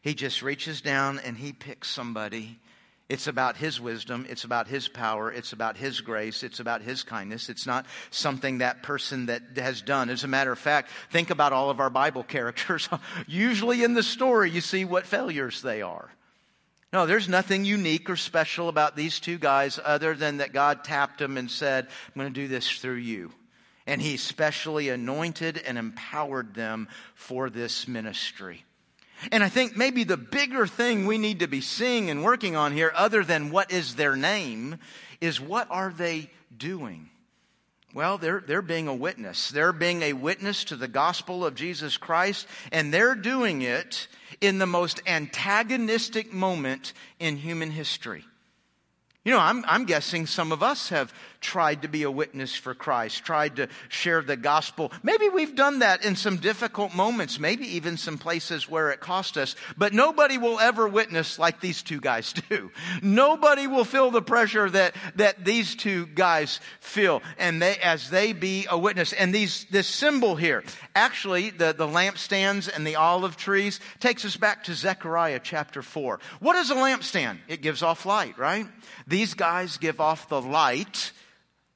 He 0.00 0.14
just 0.14 0.42
reaches 0.42 0.80
down 0.80 1.20
and 1.20 1.36
he 1.36 1.52
picks 1.52 1.88
somebody 1.88 2.58
it's 3.08 3.26
about 3.26 3.56
His 3.56 3.80
wisdom. 3.80 4.26
It's 4.28 4.44
about 4.44 4.68
His 4.68 4.88
power. 4.88 5.30
It's 5.30 5.52
about 5.52 5.76
His 5.76 6.00
grace. 6.00 6.42
It's 6.42 6.60
about 6.60 6.82
His 6.82 7.02
kindness. 7.02 7.48
It's 7.48 7.66
not 7.66 7.86
something 8.10 8.58
that 8.58 8.82
person 8.82 9.26
that 9.26 9.42
has 9.56 9.82
done. 9.82 10.08
As 10.08 10.24
a 10.24 10.28
matter 10.28 10.52
of 10.52 10.58
fact, 10.58 10.90
think 11.10 11.30
about 11.30 11.52
all 11.52 11.70
of 11.70 11.80
our 11.80 11.90
Bible 11.90 12.22
characters. 12.28 12.88
Usually 13.26 13.84
in 13.84 13.94
the 13.94 14.02
story, 14.02 14.50
you 14.50 14.60
see 14.60 14.84
what 14.84 15.06
failures 15.06 15.62
they 15.62 15.82
are. 15.82 16.10
No, 16.92 17.06
there's 17.06 17.28
nothing 17.28 17.64
unique 17.64 18.10
or 18.10 18.16
special 18.16 18.68
about 18.68 18.96
these 18.96 19.18
two 19.18 19.38
guys 19.38 19.80
other 19.82 20.14
than 20.14 20.38
that 20.38 20.52
God 20.52 20.84
tapped 20.84 21.18
them 21.18 21.38
and 21.38 21.50
said, 21.50 21.86
I'm 21.86 22.20
going 22.20 22.32
to 22.32 22.40
do 22.40 22.48
this 22.48 22.70
through 22.70 22.96
you. 22.96 23.32
And 23.86 24.00
He 24.00 24.16
specially 24.16 24.90
anointed 24.90 25.58
and 25.58 25.78
empowered 25.78 26.54
them 26.54 26.88
for 27.14 27.50
this 27.50 27.88
ministry. 27.88 28.64
And 29.30 29.44
I 29.44 29.48
think 29.48 29.76
maybe 29.76 30.04
the 30.04 30.16
bigger 30.16 30.66
thing 30.66 31.06
we 31.06 31.18
need 31.18 31.40
to 31.40 31.46
be 31.46 31.60
seeing 31.60 32.10
and 32.10 32.24
working 32.24 32.56
on 32.56 32.72
here, 32.72 32.92
other 32.94 33.22
than 33.22 33.50
what 33.50 33.70
is 33.70 33.94
their 33.94 34.16
name, 34.16 34.78
is 35.20 35.40
what 35.40 35.68
are 35.70 35.92
they 35.92 36.30
doing? 36.56 37.08
Well, 37.94 38.16
they're, 38.18 38.42
they're 38.44 38.62
being 38.62 38.88
a 38.88 38.94
witness. 38.94 39.50
They're 39.50 39.72
being 39.72 40.02
a 40.02 40.14
witness 40.14 40.64
to 40.64 40.76
the 40.76 40.88
gospel 40.88 41.44
of 41.44 41.54
Jesus 41.54 41.96
Christ, 41.98 42.46
and 42.72 42.92
they're 42.92 43.14
doing 43.14 43.62
it 43.62 44.08
in 44.40 44.58
the 44.58 44.66
most 44.66 45.02
antagonistic 45.06 46.32
moment 46.32 46.94
in 47.20 47.36
human 47.36 47.70
history. 47.70 48.24
You 49.24 49.32
know, 49.32 49.38
I'm, 49.38 49.64
I'm 49.68 49.84
guessing 49.84 50.26
some 50.26 50.50
of 50.50 50.62
us 50.62 50.88
have 50.88 51.12
tried 51.42 51.82
to 51.82 51.88
be 51.88 52.04
a 52.04 52.10
witness 52.10 52.54
for 52.54 52.74
Christ, 52.74 53.24
tried 53.24 53.56
to 53.56 53.68
share 53.88 54.22
the 54.22 54.36
gospel. 54.36 54.92
Maybe 55.02 55.28
we've 55.28 55.54
done 55.54 55.80
that 55.80 56.04
in 56.04 56.16
some 56.16 56.38
difficult 56.38 56.94
moments, 56.94 57.38
maybe 57.38 57.76
even 57.76 57.96
some 57.96 58.16
places 58.16 58.68
where 58.68 58.90
it 58.90 59.00
cost 59.00 59.36
us, 59.36 59.56
but 59.76 59.92
nobody 59.92 60.38
will 60.38 60.58
ever 60.60 60.88
witness 60.88 61.38
like 61.38 61.60
these 61.60 61.82
two 61.82 62.00
guys 62.00 62.32
do. 62.48 62.70
Nobody 63.02 63.66
will 63.66 63.84
feel 63.84 64.10
the 64.10 64.22
pressure 64.22 64.70
that, 64.70 64.94
that 65.16 65.44
these 65.44 65.74
two 65.74 66.06
guys 66.06 66.60
feel 66.80 67.22
and 67.38 67.60
they, 67.60 67.76
as 67.76 68.08
they 68.08 68.32
be 68.32 68.66
a 68.70 68.78
witness. 68.78 69.12
And 69.12 69.34
these, 69.34 69.66
this 69.70 69.86
symbol 69.86 70.36
here, 70.36 70.62
actually, 70.94 71.50
the, 71.50 71.74
the 71.76 71.86
lampstands 71.86 72.74
and 72.74 72.86
the 72.86 72.96
olive 72.96 73.36
trees 73.36 73.80
takes 74.00 74.24
us 74.24 74.36
back 74.36 74.64
to 74.64 74.74
Zechariah 74.74 75.40
chapter 75.42 75.82
4. 75.82 76.20
What 76.40 76.56
is 76.56 76.70
a 76.70 76.74
lampstand? 76.74 77.38
It 77.48 77.62
gives 77.62 77.82
off 77.82 78.06
light, 78.06 78.38
right? 78.38 78.66
These 79.06 79.34
guys 79.34 79.76
give 79.76 80.00
off 80.00 80.28
the 80.28 80.40
light 80.40 81.12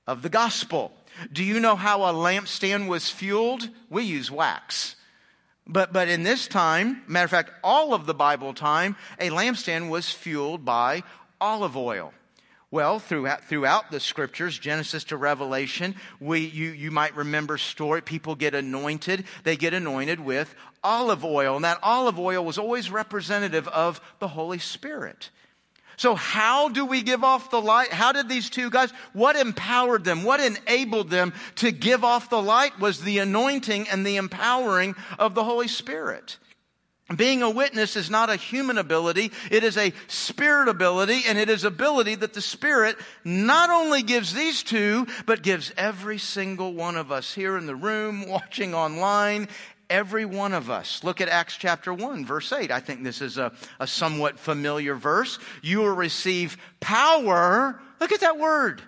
of 0.06 0.22
the 0.22 0.28
gospel. 0.28 0.92
Do 1.32 1.42
you 1.42 1.60
know 1.60 1.76
how 1.76 2.04
a 2.04 2.12
lampstand 2.12 2.88
was 2.88 3.10
fueled? 3.10 3.68
We 3.90 4.04
use 4.04 4.30
wax. 4.30 4.96
But, 5.66 5.92
but 5.92 6.08
in 6.08 6.22
this 6.22 6.46
time, 6.46 7.02
matter 7.08 7.25
of 7.25 7.30
fact, 7.30 7.50
all 7.64 7.92
of 7.92 8.06
the 8.06 8.14
Bible 8.14 8.54
time, 8.54 8.96
a 9.18 9.30
lampstand 9.30 9.88
was 9.88 10.10
fueled 10.10 10.64
by 10.64 11.02
olive 11.40 11.76
oil. 11.76 12.12
Well, 12.70 12.98
throughout, 12.98 13.44
throughout 13.44 13.90
the 13.90 14.00
scriptures, 14.00 14.58
Genesis 14.58 15.04
to 15.04 15.16
Revelation, 15.16 15.94
we, 16.20 16.40
you, 16.40 16.70
you 16.70 16.90
might 16.90 17.16
remember 17.16 17.58
story, 17.58 18.02
people 18.02 18.34
get 18.34 18.54
anointed. 18.54 19.25
They 19.44 19.56
get 19.56 19.72
anointed 19.72 20.20
with 20.20 20.54
olive 20.82 21.25
oil. 21.25 21.56
And 21.56 21.64
that 21.64 21.78
olive 21.82 22.18
oil 22.18 22.44
was 22.44 22.58
always 22.58 22.90
representative 22.90 23.66
of 23.68 24.00
the 24.18 24.28
Holy 24.28 24.58
Spirit. 24.58 25.30
So 25.97 26.15
how 26.15 26.69
do 26.69 26.85
we 26.85 27.03
give 27.03 27.25
off 27.25 27.50
the 27.50 27.61
light? 27.61 27.93
How 27.93 28.12
did 28.12 28.29
these 28.29 28.50
two 28.50 28.71
guys, 28.71 28.93
what 29.12 29.37
empowered 29.37 30.05
them? 30.05 30.25
What 30.25 30.41
enabled 30.41 31.11
them 31.11 31.33
to 31.57 31.71
give 31.71 32.05
off 32.05 32.31
the 32.31 32.43
light 32.43 32.79
was 32.79 33.00
the 33.00 33.19
anointing 33.19 33.88
and 33.88 34.07
the 34.07 34.17
empowering 34.17 34.95
of 35.19 35.35
the 35.35 35.45
Holy 35.45 35.69
Spirit. 35.69 36.38
Being 37.15 37.43
a 37.43 37.50
witness 37.50 37.95
is 37.95 38.11
not 38.11 38.31
a 38.31 38.37
human 38.37 38.79
ability. 38.79 39.31
It 39.49 39.62
is 39.62 39.76
a 39.76 39.93
spirit 40.09 40.69
ability 40.69 41.23
and 41.29 41.38
it 41.38 41.49
is 41.49 41.62
ability 41.62 42.17
that 42.17 42.35
the 42.35 42.41
spirit 42.41 42.97
not 43.23 43.71
only 43.71 44.03
gives 44.03 44.35
these 44.35 44.65
two, 44.65 45.07
but 45.25 45.43
gives 45.43 45.73
every 45.76 46.19
single 46.19 46.75
one 46.75 46.97
of 46.97 47.12
us 47.12 47.33
here 47.33 47.57
in 47.57 47.67
the 47.67 47.76
room, 47.76 48.26
watching 48.29 48.75
online, 48.75 49.49
every 49.90 50.25
one 50.25 50.52
of 50.52 50.71
us. 50.71 51.02
Look 51.05 51.21
at 51.21 51.28
Acts 51.28 51.57
chapter 51.57 51.93
1, 51.93 52.25
verse 52.25 52.52
8. 52.52 52.71
I 52.71 52.81
think 52.81 53.02
this 53.02 53.21
is 53.21 53.38
a, 53.38 53.52
a 53.81 53.87
somewhat 53.87 54.38
familiar 54.38 54.95
verse. 54.95 55.38
You 55.62 55.78
will 55.78 55.95
receive 55.95 56.57
power. 56.81 57.81
Look 58.00 58.12
at 58.12 58.21
that 58.21 58.38
word. 58.38 58.83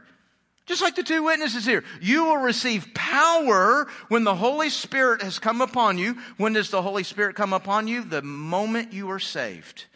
Just 0.67 0.83
like 0.83 0.97
the 0.97 1.03
two 1.03 1.23
witnesses 1.23 1.65
here. 1.65 1.83
You 2.01 2.25
will 2.25 2.39
receive 2.39 2.93
power 2.95 3.89
when 4.09 4.25
the 4.25 4.35
Holy 4.35 4.69
Spirit 4.69 5.23
has 5.23 5.39
come 5.39 5.61
upon 5.61 5.97
you. 5.97 6.19
When 6.37 6.53
does 6.53 6.71
the 6.71 6.83
Holy 6.83 7.05
Spirit 7.05 7.37
come 7.37 7.53
upon 7.53 7.89
you? 7.89 8.05
The 8.05 8.23
moment 8.23 8.93
you 8.93 9.11
are 9.11 9.19
saved. 9.19 9.87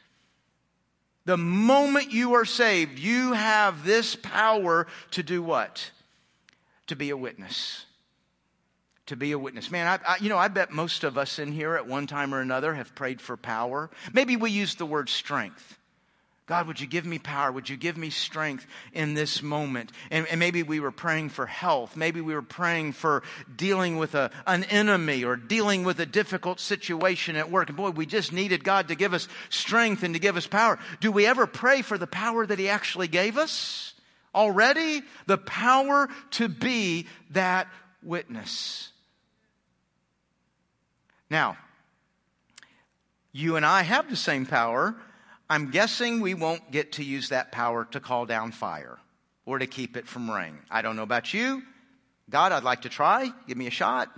The 1.24 1.36
moment 1.36 2.10
you 2.12 2.34
are 2.34 2.46
saved, 2.46 2.98
you 2.98 3.32
have 3.34 3.84
this 3.84 4.16
power 4.16 4.86
to 5.12 5.22
do 5.22 5.42
what? 5.42 5.90
To 6.88 6.96
be 6.96 7.10
a 7.10 7.16
witness 7.16 7.84
to 9.12 9.16
be 9.16 9.32
a 9.32 9.38
witness. 9.38 9.70
Man, 9.70 9.86
I, 9.86 10.14
I, 10.14 10.16
you 10.20 10.30
know, 10.30 10.38
I 10.38 10.48
bet 10.48 10.70
most 10.70 11.04
of 11.04 11.18
us 11.18 11.38
in 11.38 11.52
here 11.52 11.76
at 11.76 11.86
one 11.86 12.06
time 12.06 12.34
or 12.34 12.40
another 12.40 12.72
have 12.72 12.94
prayed 12.94 13.20
for 13.20 13.36
power. 13.36 13.90
Maybe 14.12 14.36
we 14.36 14.50
use 14.50 14.74
the 14.74 14.86
word 14.86 15.10
strength. 15.10 15.78
God, 16.46 16.66
would 16.66 16.80
you 16.80 16.86
give 16.86 17.04
me 17.04 17.18
power? 17.18 17.52
Would 17.52 17.68
you 17.68 17.76
give 17.76 17.96
me 17.96 18.08
strength 18.08 18.66
in 18.94 19.12
this 19.12 19.42
moment? 19.42 19.92
And, 20.10 20.26
and, 20.26 20.40
maybe 20.40 20.62
we 20.62 20.80
were 20.80 20.90
praying 20.90 21.28
for 21.28 21.46
health. 21.46 21.94
Maybe 21.94 22.20
we 22.20 22.34
were 22.34 22.42
praying 22.42 22.94
for 22.94 23.22
dealing 23.54 23.96
with 23.96 24.14
a, 24.14 24.30
an 24.46 24.64
enemy 24.64 25.24
or 25.24 25.36
dealing 25.36 25.84
with 25.84 26.00
a 26.00 26.06
difficult 26.06 26.58
situation 26.58 27.36
at 27.36 27.50
work. 27.50 27.68
And 27.68 27.76
boy, 27.76 27.90
we 27.90 28.06
just 28.06 28.32
needed 28.32 28.64
God 28.64 28.88
to 28.88 28.94
give 28.94 29.14
us 29.14 29.28
strength 29.50 30.02
and 30.02 30.14
to 30.14 30.20
give 30.20 30.36
us 30.36 30.46
power. 30.46 30.78
Do 31.00 31.12
we 31.12 31.26
ever 31.26 31.46
pray 31.46 31.82
for 31.82 31.96
the 31.96 32.06
power 32.06 32.44
that 32.46 32.58
He 32.58 32.68
actually 32.68 33.08
gave 33.08 33.36
us? 33.38 33.92
Already? 34.34 35.02
The 35.26 35.38
power 35.38 36.08
to 36.32 36.48
be 36.48 37.06
that 37.30 37.68
witness. 38.02 38.91
Now, 41.32 41.56
you 43.32 43.56
and 43.56 43.64
I 43.64 43.80
have 43.80 44.10
the 44.10 44.16
same 44.16 44.44
power. 44.44 44.94
I'm 45.48 45.70
guessing 45.70 46.20
we 46.20 46.34
won't 46.34 46.70
get 46.70 46.92
to 46.92 47.02
use 47.02 47.30
that 47.30 47.50
power 47.50 47.86
to 47.92 48.00
call 48.00 48.26
down 48.26 48.52
fire 48.52 48.98
or 49.46 49.58
to 49.58 49.66
keep 49.66 49.96
it 49.96 50.06
from 50.06 50.30
rain. 50.30 50.58
I 50.70 50.82
don't 50.82 50.94
know 50.94 51.02
about 51.02 51.32
you. 51.32 51.62
God, 52.28 52.52
I'd 52.52 52.64
like 52.64 52.82
to 52.82 52.90
try. 52.90 53.32
Give 53.48 53.56
me 53.56 53.66
a 53.66 53.70
shot. 53.70 54.10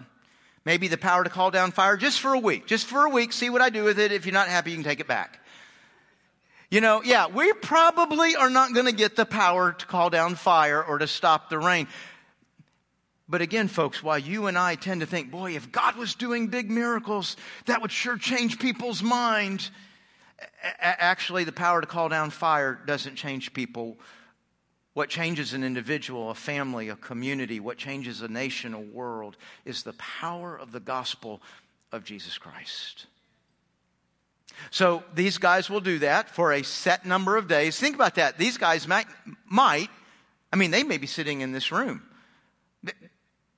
Maybe 0.64 0.88
the 0.88 0.98
power 0.98 1.22
to 1.22 1.30
call 1.30 1.52
down 1.52 1.70
fire 1.70 1.96
just 1.96 2.18
for 2.18 2.34
a 2.34 2.38
week. 2.40 2.66
Just 2.66 2.86
for 2.86 3.06
a 3.06 3.10
week. 3.10 3.32
See 3.32 3.48
what 3.48 3.62
I 3.62 3.70
do 3.70 3.84
with 3.84 4.00
it. 4.00 4.10
If 4.10 4.26
you're 4.26 4.32
not 4.32 4.48
happy, 4.48 4.72
you 4.72 4.76
can 4.76 4.84
take 4.84 4.98
it 4.98 5.06
back. 5.06 5.38
You 6.68 6.80
know, 6.80 7.00
yeah, 7.04 7.28
we 7.28 7.52
probably 7.52 8.34
are 8.34 8.50
not 8.50 8.74
going 8.74 8.86
to 8.86 8.92
get 8.92 9.14
the 9.14 9.24
power 9.24 9.72
to 9.72 9.86
call 9.86 10.10
down 10.10 10.34
fire 10.34 10.82
or 10.82 10.98
to 10.98 11.06
stop 11.06 11.48
the 11.48 11.60
rain. 11.60 11.86
But 13.28 13.40
again, 13.40 13.68
folks, 13.68 14.02
while 14.02 14.18
you 14.18 14.46
and 14.46 14.58
I 14.58 14.74
tend 14.74 15.00
to 15.00 15.06
think, 15.06 15.30
boy, 15.30 15.56
if 15.56 15.72
God 15.72 15.96
was 15.96 16.14
doing 16.14 16.48
big 16.48 16.70
miracles, 16.70 17.36
that 17.66 17.80
would 17.80 17.92
sure 17.92 18.18
change 18.18 18.58
people's 18.58 19.02
mind. 19.02 19.70
Actually, 20.78 21.44
the 21.44 21.52
power 21.52 21.80
to 21.80 21.86
call 21.86 22.08
down 22.08 22.30
fire 22.30 22.78
doesn't 22.86 23.16
change 23.16 23.54
people. 23.54 23.96
What 24.92 25.08
changes 25.08 25.54
an 25.54 25.64
individual, 25.64 26.30
a 26.30 26.34
family, 26.34 26.90
a 26.90 26.96
community, 26.96 27.60
what 27.60 27.78
changes 27.78 28.20
a 28.20 28.28
nation, 28.28 28.74
a 28.74 28.80
world, 28.80 29.36
is 29.64 29.82
the 29.82 29.94
power 29.94 30.56
of 30.56 30.70
the 30.70 30.80
gospel 30.80 31.40
of 31.92 32.04
Jesus 32.04 32.36
Christ. 32.36 33.06
So 34.70 35.02
these 35.14 35.38
guys 35.38 35.68
will 35.68 35.80
do 35.80 35.98
that 36.00 36.28
for 36.28 36.52
a 36.52 36.62
set 36.62 37.06
number 37.06 37.36
of 37.36 37.48
days. 37.48 37.78
Think 37.80 37.94
about 37.94 38.16
that. 38.16 38.38
These 38.38 38.58
guys 38.58 38.86
might, 38.86 39.06
might 39.46 39.90
I 40.54 40.56
mean, 40.56 40.70
they 40.70 40.84
may 40.84 40.98
be 40.98 41.08
sitting 41.08 41.40
in 41.40 41.50
this 41.50 41.72
room. 41.72 42.00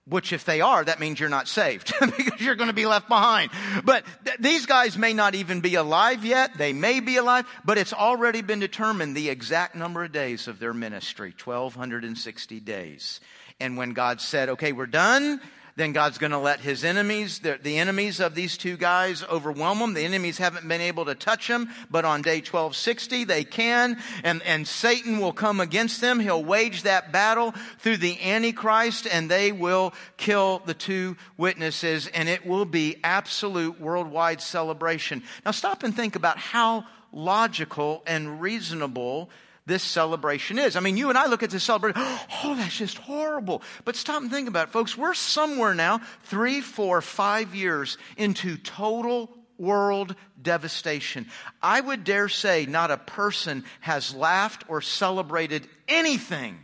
Which, 0.08 0.32
if 0.32 0.44
they 0.44 0.60
are, 0.60 0.84
that 0.84 1.00
means 1.00 1.18
you're 1.18 1.28
not 1.28 1.48
saved 1.48 1.92
because 2.00 2.40
you're 2.40 2.54
going 2.54 2.68
to 2.68 2.74
be 2.74 2.86
left 2.86 3.08
behind. 3.08 3.50
But 3.84 4.04
th- 4.24 4.38
these 4.38 4.64
guys 4.64 4.96
may 4.96 5.12
not 5.12 5.34
even 5.34 5.60
be 5.60 5.74
alive 5.74 6.24
yet. 6.24 6.56
They 6.56 6.72
may 6.72 7.00
be 7.00 7.16
alive, 7.16 7.44
but 7.64 7.76
it's 7.76 7.92
already 7.92 8.40
been 8.40 8.60
determined 8.60 9.16
the 9.16 9.30
exact 9.30 9.74
number 9.74 10.04
of 10.04 10.12
days 10.12 10.46
of 10.46 10.60
their 10.60 10.72
ministry 10.72 11.34
1,260 11.42 12.60
days. 12.60 13.20
And 13.58 13.76
when 13.76 13.94
God 13.94 14.20
said, 14.20 14.50
okay, 14.50 14.70
we're 14.70 14.86
done, 14.86 15.40
then 15.76 15.92
God's 15.92 16.16
going 16.16 16.32
to 16.32 16.38
let 16.38 16.60
his 16.60 16.84
enemies, 16.84 17.40
the, 17.40 17.58
the, 17.62 17.78
enemies 17.78 18.18
of 18.18 18.34
these 18.34 18.56
two 18.56 18.78
guys, 18.78 19.22
overwhelm 19.22 19.78
them. 19.78 19.92
The 19.92 20.04
enemies 20.04 20.38
haven't 20.38 20.66
been 20.66 20.80
able 20.80 21.04
to 21.04 21.14
touch 21.14 21.48
them, 21.48 21.68
but 21.90 22.06
on 22.06 22.22
day 22.22 22.38
1260 22.38 23.24
they 23.24 23.44
can, 23.44 23.98
and, 24.24 24.42
and 24.42 24.66
Satan 24.66 25.20
will 25.20 25.34
come 25.34 25.60
against 25.60 26.00
them. 26.00 26.18
He'll 26.18 26.42
wage 26.42 26.82
that 26.84 27.12
battle 27.12 27.54
through 27.78 27.98
the 27.98 28.18
Antichrist, 28.22 29.06
and 29.06 29.30
they 29.30 29.52
will 29.52 29.92
kill 30.16 30.62
the 30.64 30.74
two 30.74 31.16
witnesses, 31.36 32.06
and 32.08 32.28
it 32.28 32.46
will 32.46 32.64
be 32.64 32.96
absolute 33.04 33.78
worldwide 33.78 34.40
celebration. 34.40 35.22
Now 35.44 35.50
stop 35.50 35.82
and 35.82 35.94
think 35.94 36.16
about 36.16 36.38
how 36.38 36.86
logical 37.12 38.02
and 38.06 38.40
reasonable 38.40 39.30
this 39.66 39.82
celebration 39.82 40.58
is. 40.58 40.76
I 40.76 40.80
mean, 40.80 40.96
you 40.96 41.08
and 41.08 41.18
I 41.18 41.26
look 41.26 41.42
at 41.42 41.50
this 41.50 41.64
celebration, 41.64 42.00
oh, 42.44 42.54
that's 42.56 42.76
just 42.76 42.98
horrible. 42.98 43.62
But 43.84 43.96
stop 43.96 44.22
and 44.22 44.30
think 44.30 44.48
about 44.48 44.68
it, 44.68 44.72
folks. 44.72 44.96
We're 44.96 45.14
somewhere 45.14 45.74
now, 45.74 46.00
three, 46.24 46.60
four, 46.60 47.02
five 47.02 47.54
years 47.54 47.98
into 48.16 48.56
total 48.56 49.30
world 49.58 50.14
devastation. 50.40 51.26
I 51.62 51.80
would 51.80 52.04
dare 52.04 52.28
say 52.28 52.66
not 52.66 52.90
a 52.90 52.96
person 52.96 53.64
has 53.80 54.14
laughed 54.14 54.64
or 54.68 54.80
celebrated 54.80 55.66
anything 55.88 56.58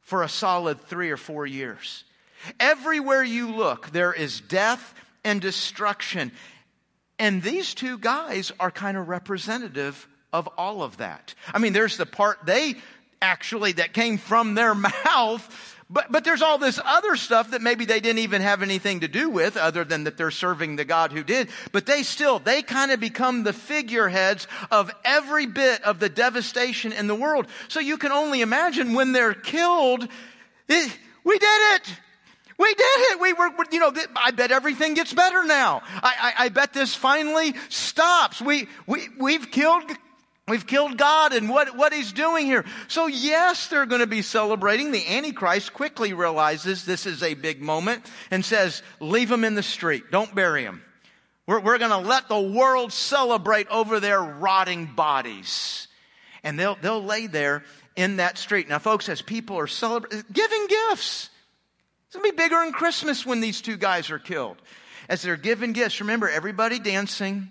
for 0.00 0.22
a 0.22 0.28
solid 0.28 0.80
three 0.80 1.10
or 1.10 1.16
four 1.16 1.46
years. 1.46 2.04
Everywhere 2.58 3.22
you 3.22 3.52
look, 3.52 3.90
there 3.90 4.12
is 4.12 4.40
death 4.40 4.94
and 5.24 5.40
destruction. 5.40 6.32
And 7.18 7.42
these 7.42 7.74
two 7.74 7.98
guys 7.98 8.50
are 8.58 8.70
kind 8.70 8.96
of 8.96 9.08
representative 9.08 10.08
of 10.32 10.48
all 10.56 10.82
of 10.82 10.98
that. 10.98 11.34
I 11.52 11.58
mean, 11.58 11.72
there's 11.72 11.96
the 11.96 12.06
part 12.06 12.38
they 12.44 12.74
actually 13.22 13.72
that 13.72 13.92
came 13.92 14.18
from 14.18 14.54
their 14.54 14.74
mouth, 15.04 15.76
but, 15.92 16.12
but 16.12 16.22
there's 16.22 16.40
all 16.40 16.58
this 16.58 16.78
other 16.84 17.16
stuff 17.16 17.50
that 17.50 17.62
maybe 17.62 17.84
they 17.84 17.98
didn't 17.98 18.20
even 18.20 18.42
have 18.42 18.62
anything 18.62 19.00
to 19.00 19.08
do 19.08 19.28
with 19.28 19.56
other 19.56 19.84
than 19.84 20.04
that 20.04 20.16
they're 20.16 20.30
serving 20.30 20.76
the 20.76 20.84
God 20.84 21.10
who 21.10 21.24
did. 21.24 21.48
But 21.72 21.84
they 21.84 22.04
still, 22.04 22.38
they 22.38 22.62
kind 22.62 22.92
of 22.92 23.00
become 23.00 23.42
the 23.42 23.52
figureheads 23.52 24.46
of 24.70 24.92
every 25.04 25.46
bit 25.46 25.82
of 25.82 25.98
the 25.98 26.08
devastation 26.08 26.92
in 26.92 27.08
the 27.08 27.14
world. 27.14 27.48
So 27.66 27.80
you 27.80 27.98
can 27.98 28.12
only 28.12 28.40
imagine 28.40 28.94
when 28.94 29.10
they're 29.10 29.34
killed, 29.34 30.06
it, 30.68 30.98
we 31.24 31.38
did 31.38 31.74
it! 31.74 31.94
We 32.56 32.74
did 32.74 32.84
it. 32.84 33.20
We 33.20 33.32
were, 33.32 33.50
you 33.72 33.80
know, 33.80 33.90
I 34.16 34.32
bet 34.32 34.52
everything 34.52 34.92
gets 34.92 35.14
better 35.14 35.44
now. 35.44 35.80
I, 36.02 36.34
I, 36.38 36.44
I 36.44 36.48
bet 36.50 36.74
this 36.74 36.94
finally 36.94 37.54
stops. 37.70 38.42
We, 38.42 38.68
we, 38.86 39.08
we've 39.18 39.50
killed 39.50 39.84
We've 40.50 40.66
killed 40.66 40.98
God 40.98 41.32
and 41.32 41.48
what, 41.48 41.76
what 41.76 41.92
he's 41.92 42.12
doing 42.12 42.44
here. 42.44 42.64
So 42.88 43.06
yes, 43.06 43.68
they're 43.68 43.86
going 43.86 44.00
to 44.00 44.08
be 44.08 44.22
celebrating. 44.22 44.90
The 44.90 45.06
Antichrist 45.06 45.72
quickly 45.72 46.12
realizes 46.12 46.84
this 46.84 47.06
is 47.06 47.22
a 47.22 47.34
big 47.34 47.62
moment 47.62 48.04
and 48.32 48.44
says, 48.44 48.82
leave 48.98 49.30
him 49.30 49.44
in 49.44 49.54
the 49.54 49.62
street. 49.62 50.10
Don't 50.10 50.34
bury 50.34 50.64
him. 50.64 50.82
We're, 51.46 51.60
we're 51.60 51.78
going 51.78 51.92
to 51.92 51.98
let 51.98 52.28
the 52.28 52.40
world 52.40 52.92
celebrate 52.92 53.68
over 53.68 54.00
their 54.00 54.20
rotting 54.20 54.86
bodies. 54.86 55.86
And 56.42 56.58
they'll, 56.58 56.74
they'll 56.74 57.04
lay 57.04 57.28
there 57.28 57.62
in 57.94 58.16
that 58.16 58.36
street. 58.36 58.68
Now 58.68 58.80
folks, 58.80 59.08
as 59.08 59.22
people 59.22 59.56
are 59.56 59.68
celebrating, 59.68 60.24
giving 60.32 60.66
gifts. 60.66 61.30
It's 62.06 62.16
going 62.16 62.28
to 62.28 62.36
be 62.36 62.42
bigger 62.42 62.56
than 62.56 62.72
Christmas 62.72 63.24
when 63.24 63.40
these 63.40 63.60
two 63.60 63.76
guys 63.76 64.10
are 64.10 64.18
killed. 64.18 64.56
As 65.08 65.22
they're 65.22 65.36
giving 65.36 65.72
gifts, 65.72 66.00
remember 66.00 66.28
everybody 66.28 66.80
dancing, 66.80 67.50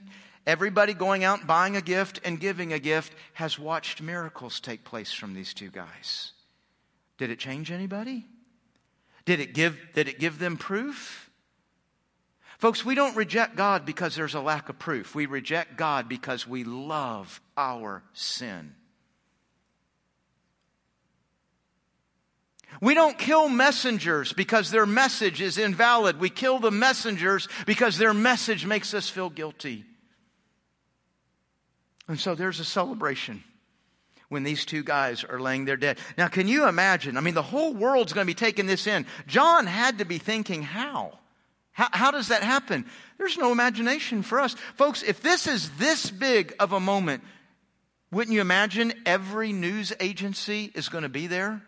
Everybody 0.49 0.95
going 0.95 1.23
out 1.23 1.45
buying 1.45 1.75
a 1.75 1.81
gift 1.81 2.21
and 2.25 2.39
giving 2.39 2.73
a 2.73 2.79
gift 2.79 3.13
has 3.33 3.59
watched 3.59 4.01
miracles 4.01 4.59
take 4.59 4.83
place 4.83 5.13
from 5.13 5.35
these 5.35 5.53
two 5.53 5.69
guys. 5.69 6.31
Did 7.19 7.29
it 7.29 7.37
change 7.37 7.69
anybody? 7.69 8.25
Did 9.25 9.41
it 9.41 9.53
give, 9.53 9.77
did 9.93 10.07
it 10.07 10.17
give 10.17 10.39
them 10.39 10.57
proof? 10.57 11.29
Folks, 12.57 12.83
we 12.83 12.95
don't 12.95 13.15
reject 13.15 13.57
God 13.57 13.85
because 13.85 14.15
there's 14.15 14.33
a 14.33 14.41
lack 14.41 14.69
of 14.69 14.79
proof. 14.79 15.13
We 15.13 15.27
reject 15.27 15.77
God 15.77 16.09
because 16.09 16.47
we 16.47 16.63
love 16.63 17.39
our 17.55 18.01
sin. 18.13 18.73
We 22.81 22.95
don't 22.95 23.19
kill 23.19 23.49
messengers 23.49 24.33
because 24.33 24.71
their 24.71 24.87
message 24.87 25.41
is 25.41 25.59
invalid. 25.59 26.19
We 26.19 26.31
kill 26.31 26.57
the 26.57 26.71
messengers 26.71 27.47
because 27.67 27.99
their 27.99 28.15
message 28.15 28.65
makes 28.65 28.95
us 28.95 29.09
feel 29.09 29.29
guilty. 29.29 29.85
And 32.09 32.19
so 32.19 32.35
there's 32.35 32.59
a 32.59 32.65
celebration 32.65 33.43
when 34.29 34.43
these 34.43 34.65
two 34.65 34.83
guys 34.83 35.23
are 35.23 35.39
laying 35.39 35.65
there 35.65 35.77
dead. 35.77 35.99
Now, 36.17 36.27
can 36.27 36.47
you 36.47 36.67
imagine? 36.67 37.17
I 37.17 37.21
mean, 37.21 37.35
the 37.35 37.41
whole 37.41 37.73
world's 37.73 38.13
going 38.13 38.25
to 38.25 38.29
be 38.29 38.35
taking 38.35 38.65
this 38.65 38.87
in. 38.87 39.05
John 39.27 39.67
had 39.67 39.99
to 39.99 40.05
be 40.05 40.17
thinking, 40.17 40.63
how? 40.63 41.17
How, 41.71 41.87
how 41.91 42.11
does 42.11 42.29
that 42.29 42.41
happen? 42.43 42.85
There's 43.19 43.37
no 43.37 43.51
imagination 43.51 44.23
for 44.23 44.39
us. 44.39 44.55
Folks, 44.75 45.03
if 45.03 45.21
this 45.21 45.45
is 45.45 45.69
this 45.77 46.09
big 46.09 46.53
of 46.59 46.73
a 46.73 46.79
moment, 46.79 47.23
wouldn't 48.11 48.33
you 48.33 48.41
imagine 48.41 48.91
every 49.05 49.53
news 49.53 49.93
agency 49.99 50.71
is 50.73 50.89
going 50.89 51.03
to 51.03 51.09
be 51.09 51.27
there? 51.27 51.61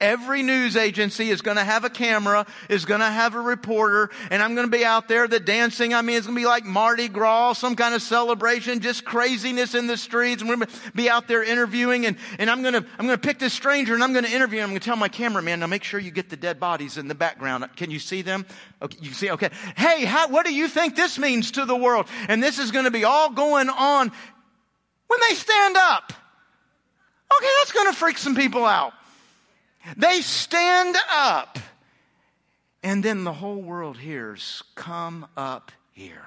Every 0.00 0.42
news 0.42 0.76
agency 0.76 1.28
is 1.28 1.42
going 1.42 1.58
to 1.58 1.64
have 1.64 1.84
a 1.84 1.90
camera, 1.90 2.46
is 2.70 2.86
going 2.86 3.00
to 3.00 3.06
have 3.06 3.34
a 3.34 3.40
reporter, 3.40 4.08
and 4.30 4.42
I'm 4.42 4.54
going 4.54 4.66
to 4.66 4.74
be 4.74 4.82
out 4.82 5.08
there, 5.08 5.28
the 5.28 5.38
dancing, 5.38 5.92
I 5.92 6.00
mean, 6.00 6.16
it's 6.16 6.26
going 6.26 6.36
to 6.36 6.40
be 6.40 6.46
like 6.46 6.64
Mardi 6.64 7.08
Gras, 7.08 7.52
some 7.52 7.76
kind 7.76 7.94
of 7.94 8.00
celebration, 8.00 8.80
just 8.80 9.04
craziness 9.04 9.74
in 9.74 9.86
the 9.86 9.98
streets, 9.98 10.40
and 10.40 10.48
we're 10.48 10.56
going 10.56 10.68
to 10.68 10.92
be 10.92 11.10
out 11.10 11.28
there 11.28 11.42
interviewing, 11.42 12.06
and, 12.06 12.16
and 12.38 12.48
I'm 12.48 12.62
going 12.62 12.72
to, 12.72 12.84
I'm 12.98 13.06
going 13.06 13.18
to 13.18 13.26
pick 13.26 13.38
this 13.38 13.52
stranger, 13.52 13.92
and 13.92 14.02
I'm 14.02 14.14
going 14.14 14.24
to 14.24 14.32
interview 14.32 14.60
him, 14.60 14.64
I'm 14.64 14.70
going 14.70 14.80
to 14.80 14.86
tell 14.86 14.96
my 14.96 15.08
cameraman, 15.08 15.60
now 15.60 15.66
make 15.66 15.84
sure 15.84 16.00
you 16.00 16.10
get 16.10 16.30
the 16.30 16.36
dead 16.36 16.58
bodies 16.58 16.96
in 16.96 17.06
the 17.06 17.14
background. 17.14 17.68
Can 17.76 17.90
you 17.90 17.98
see 17.98 18.22
them? 18.22 18.46
Okay, 18.80 18.96
you 19.02 19.12
see, 19.12 19.30
okay. 19.32 19.50
Hey, 19.76 20.06
how, 20.06 20.28
what 20.28 20.46
do 20.46 20.54
you 20.54 20.68
think 20.68 20.96
this 20.96 21.18
means 21.18 21.50
to 21.52 21.66
the 21.66 21.76
world? 21.76 22.06
And 22.28 22.42
this 22.42 22.58
is 22.58 22.70
going 22.70 22.86
to 22.86 22.90
be 22.90 23.04
all 23.04 23.28
going 23.28 23.68
on 23.68 24.10
when 25.08 25.20
they 25.28 25.34
stand 25.34 25.76
up. 25.76 26.10
Okay, 27.36 27.48
that's 27.60 27.72
going 27.72 27.92
to 27.92 27.92
freak 27.92 28.16
some 28.16 28.34
people 28.34 28.64
out. 28.64 28.94
They 29.96 30.20
stand 30.20 30.96
up. 31.10 31.58
And 32.82 33.04
then 33.04 33.24
the 33.24 33.32
whole 33.32 33.60
world 33.60 33.98
hears, 33.98 34.62
Come 34.74 35.26
up 35.36 35.72
here. 35.92 36.24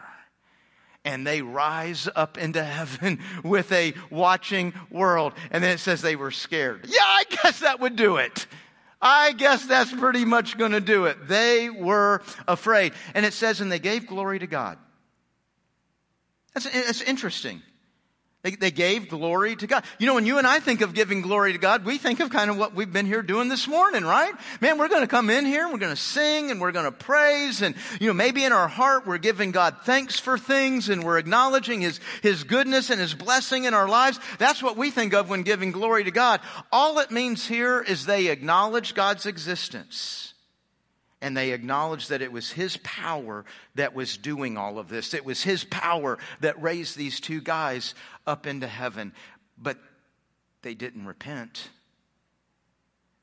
And 1.05 1.27
they 1.27 1.41
rise 1.41 2.07
up 2.15 2.37
into 2.37 2.63
heaven 2.63 3.19
with 3.43 3.71
a 3.71 3.93
watching 4.09 4.73
world. 4.89 5.33
And 5.51 5.63
then 5.63 5.71
it 5.71 5.79
says 5.79 6.01
they 6.01 6.15
were 6.15 6.31
scared. 6.31 6.85
Yeah, 6.87 7.01
I 7.01 7.23
guess 7.29 7.59
that 7.59 7.79
would 7.79 7.95
do 7.95 8.17
it. 8.17 8.45
I 9.01 9.33
guess 9.33 9.65
that's 9.65 9.91
pretty 9.91 10.23
much 10.23 10.57
going 10.57 10.71
to 10.71 10.79
do 10.79 11.05
it. 11.05 11.27
They 11.27 11.69
were 11.69 12.21
afraid. 12.47 12.93
And 13.13 13.25
it 13.25 13.33
says, 13.33 13.59
and 13.59 13.69
they 13.69 13.79
gave 13.79 14.07
glory 14.07 14.39
to 14.39 14.47
God. 14.47 14.77
That's, 16.53 16.69
that's 16.69 17.01
interesting. 17.01 17.61
They, 18.43 18.51
they 18.51 18.71
gave 18.71 19.07
glory 19.07 19.55
to 19.55 19.67
God. 19.67 19.85
You 19.99 20.07
know, 20.07 20.15
when 20.15 20.25
you 20.25 20.37
and 20.37 20.45
I 20.45 20.59
think 20.59 20.81
of 20.81 20.93
giving 20.93 21.21
glory 21.21 21.53
to 21.53 21.57
God, 21.57 21.85
we 21.85 21.97
think 21.97 22.19
of 22.19 22.29
kind 22.29 22.51
of 22.51 22.57
what 22.57 22.75
we've 22.75 22.91
been 22.91 23.05
here 23.05 23.21
doing 23.21 23.47
this 23.47 23.69
morning, 23.69 24.03
right? 24.03 24.33
Man, 24.59 24.77
we're 24.77 24.89
going 24.89 25.01
to 25.01 25.07
come 25.07 25.29
in 25.29 25.45
here, 25.45 25.63
and 25.63 25.71
we're 25.71 25.79
going 25.79 25.95
to 25.95 26.01
sing 26.01 26.51
and 26.51 26.59
we're 26.59 26.73
going 26.73 26.83
to 26.83 26.91
praise 26.91 27.61
and, 27.61 27.73
you 28.01 28.07
know, 28.07 28.13
maybe 28.13 28.43
in 28.43 28.51
our 28.51 28.67
heart 28.67 29.07
we're 29.07 29.17
giving 29.17 29.51
God 29.51 29.77
thanks 29.85 30.19
for 30.19 30.37
things 30.37 30.89
and 30.89 31.05
we're 31.05 31.19
acknowledging 31.19 31.79
His, 31.79 32.01
His 32.21 32.43
goodness 32.43 32.89
and 32.89 32.99
His 32.99 33.13
blessing 33.13 33.63
in 33.63 33.73
our 33.73 33.87
lives. 33.87 34.19
That's 34.39 34.61
what 34.61 34.75
we 34.75 34.91
think 34.91 35.13
of 35.13 35.29
when 35.29 35.43
giving 35.43 35.71
glory 35.71 36.03
to 36.03 36.11
God. 36.11 36.41
All 36.69 36.99
it 36.99 37.11
means 37.11 37.47
here 37.47 37.81
is 37.81 38.05
they 38.05 38.27
acknowledge 38.27 38.93
God's 38.93 39.25
existence 39.25 40.32
and 41.23 41.37
they 41.37 41.51
acknowledged 41.53 42.09
that 42.09 42.21
it 42.21 42.33
was 42.33 42.51
his 42.51 42.75
power 42.83 43.45
that 43.75 43.95
was 43.95 44.17
doing 44.17 44.57
all 44.57 44.77
of 44.77 44.89
this. 44.89 45.13
It 45.13 45.23
was 45.23 45.41
his 45.41 45.63
power 45.63 46.19
that 46.41 46.61
raised 46.61 46.97
these 46.97 47.21
two 47.21 47.39
guys 47.39 47.95
up 48.27 48.45
into 48.45 48.67
heaven. 48.67 49.13
But 49.57 49.77
they 50.63 50.73
didn't 50.73 51.05
repent. 51.05 51.69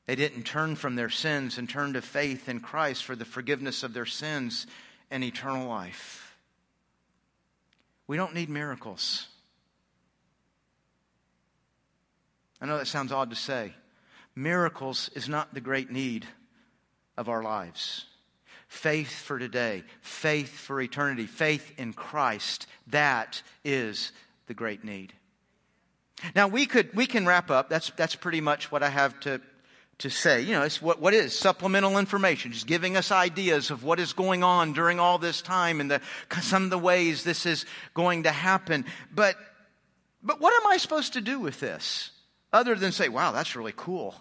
They 0.07 0.15
didn't 0.15 0.43
turn 0.43 0.75
from 0.75 0.95
their 0.95 1.11
sins 1.11 1.59
and 1.59 1.69
turn 1.69 1.93
to 1.93 2.01
faith 2.01 2.49
in 2.49 2.59
Christ 2.59 3.05
for 3.05 3.15
the 3.15 3.23
forgiveness 3.23 3.83
of 3.83 3.93
their 3.93 4.07
sins 4.07 4.65
and 5.11 5.23
eternal 5.23 5.69
life. 5.69 6.35
We 8.07 8.17
don't 8.17 8.33
need 8.33 8.49
miracles. 8.49 9.27
I 12.59 12.65
know 12.65 12.79
that 12.79 12.87
sounds 12.87 13.11
odd 13.11 13.29
to 13.29 13.35
say. 13.35 13.75
Miracles 14.35 15.11
is 15.13 15.29
not 15.29 15.53
the 15.53 15.61
great 15.61 15.91
need 15.91 16.25
of 17.21 17.29
our 17.29 17.43
lives. 17.43 18.05
Faith 18.67 19.11
for 19.11 19.37
today, 19.37 19.83
faith 20.01 20.57
for 20.57 20.81
eternity, 20.81 21.27
faith 21.27 21.73
in 21.77 21.93
Christ. 21.93 22.67
That 22.87 23.41
is 23.63 24.11
the 24.47 24.53
great 24.53 24.83
need. 24.83 25.13
Now 26.35 26.47
we 26.47 26.65
could 26.65 26.93
we 26.95 27.05
can 27.05 27.25
wrap 27.25 27.51
up. 27.51 27.69
That's 27.69 27.91
that's 27.91 28.15
pretty 28.15 28.41
much 28.41 28.71
what 28.71 28.81
I 28.81 28.89
have 28.89 29.19
to 29.21 29.39
to 29.99 30.09
say. 30.09 30.41
You 30.41 30.53
know, 30.53 30.63
it's 30.63 30.81
what 30.81 30.99
what 30.99 31.13
is 31.13 31.37
supplemental 31.37 31.97
information, 31.97 32.53
just 32.53 32.65
giving 32.65 32.97
us 32.97 33.11
ideas 33.11 33.71
of 33.71 33.83
what 33.83 33.99
is 33.99 34.13
going 34.13 34.43
on 34.43 34.73
during 34.73 34.99
all 34.99 35.17
this 35.17 35.41
time 35.41 35.79
and 35.79 35.91
the 35.91 36.01
some 36.41 36.63
of 36.63 36.69
the 36.69 36.79
ways 36.79 37.23
this 37.23 37.45
is 37.45 37.65
going 37.93 38.23
to 38.23 38.31
happen. 38.31 38.85
But 39.13 39.35
but 40.23 40.39
what 40.39 40.53
am 40.53 40.71
I 40.71 40.77
supposed 40.77 41.13
to 41.13 41.21
do 41.21 41.39
with 41.39 41.59
this? 41.59 42.11
Other 42.53 42.75
than 42.75 42.91
say, 42.91 43.09
wow, 43.09 43.31
that's 43.31 43.55
really 43.55 43.73
cool. 43.75 44.15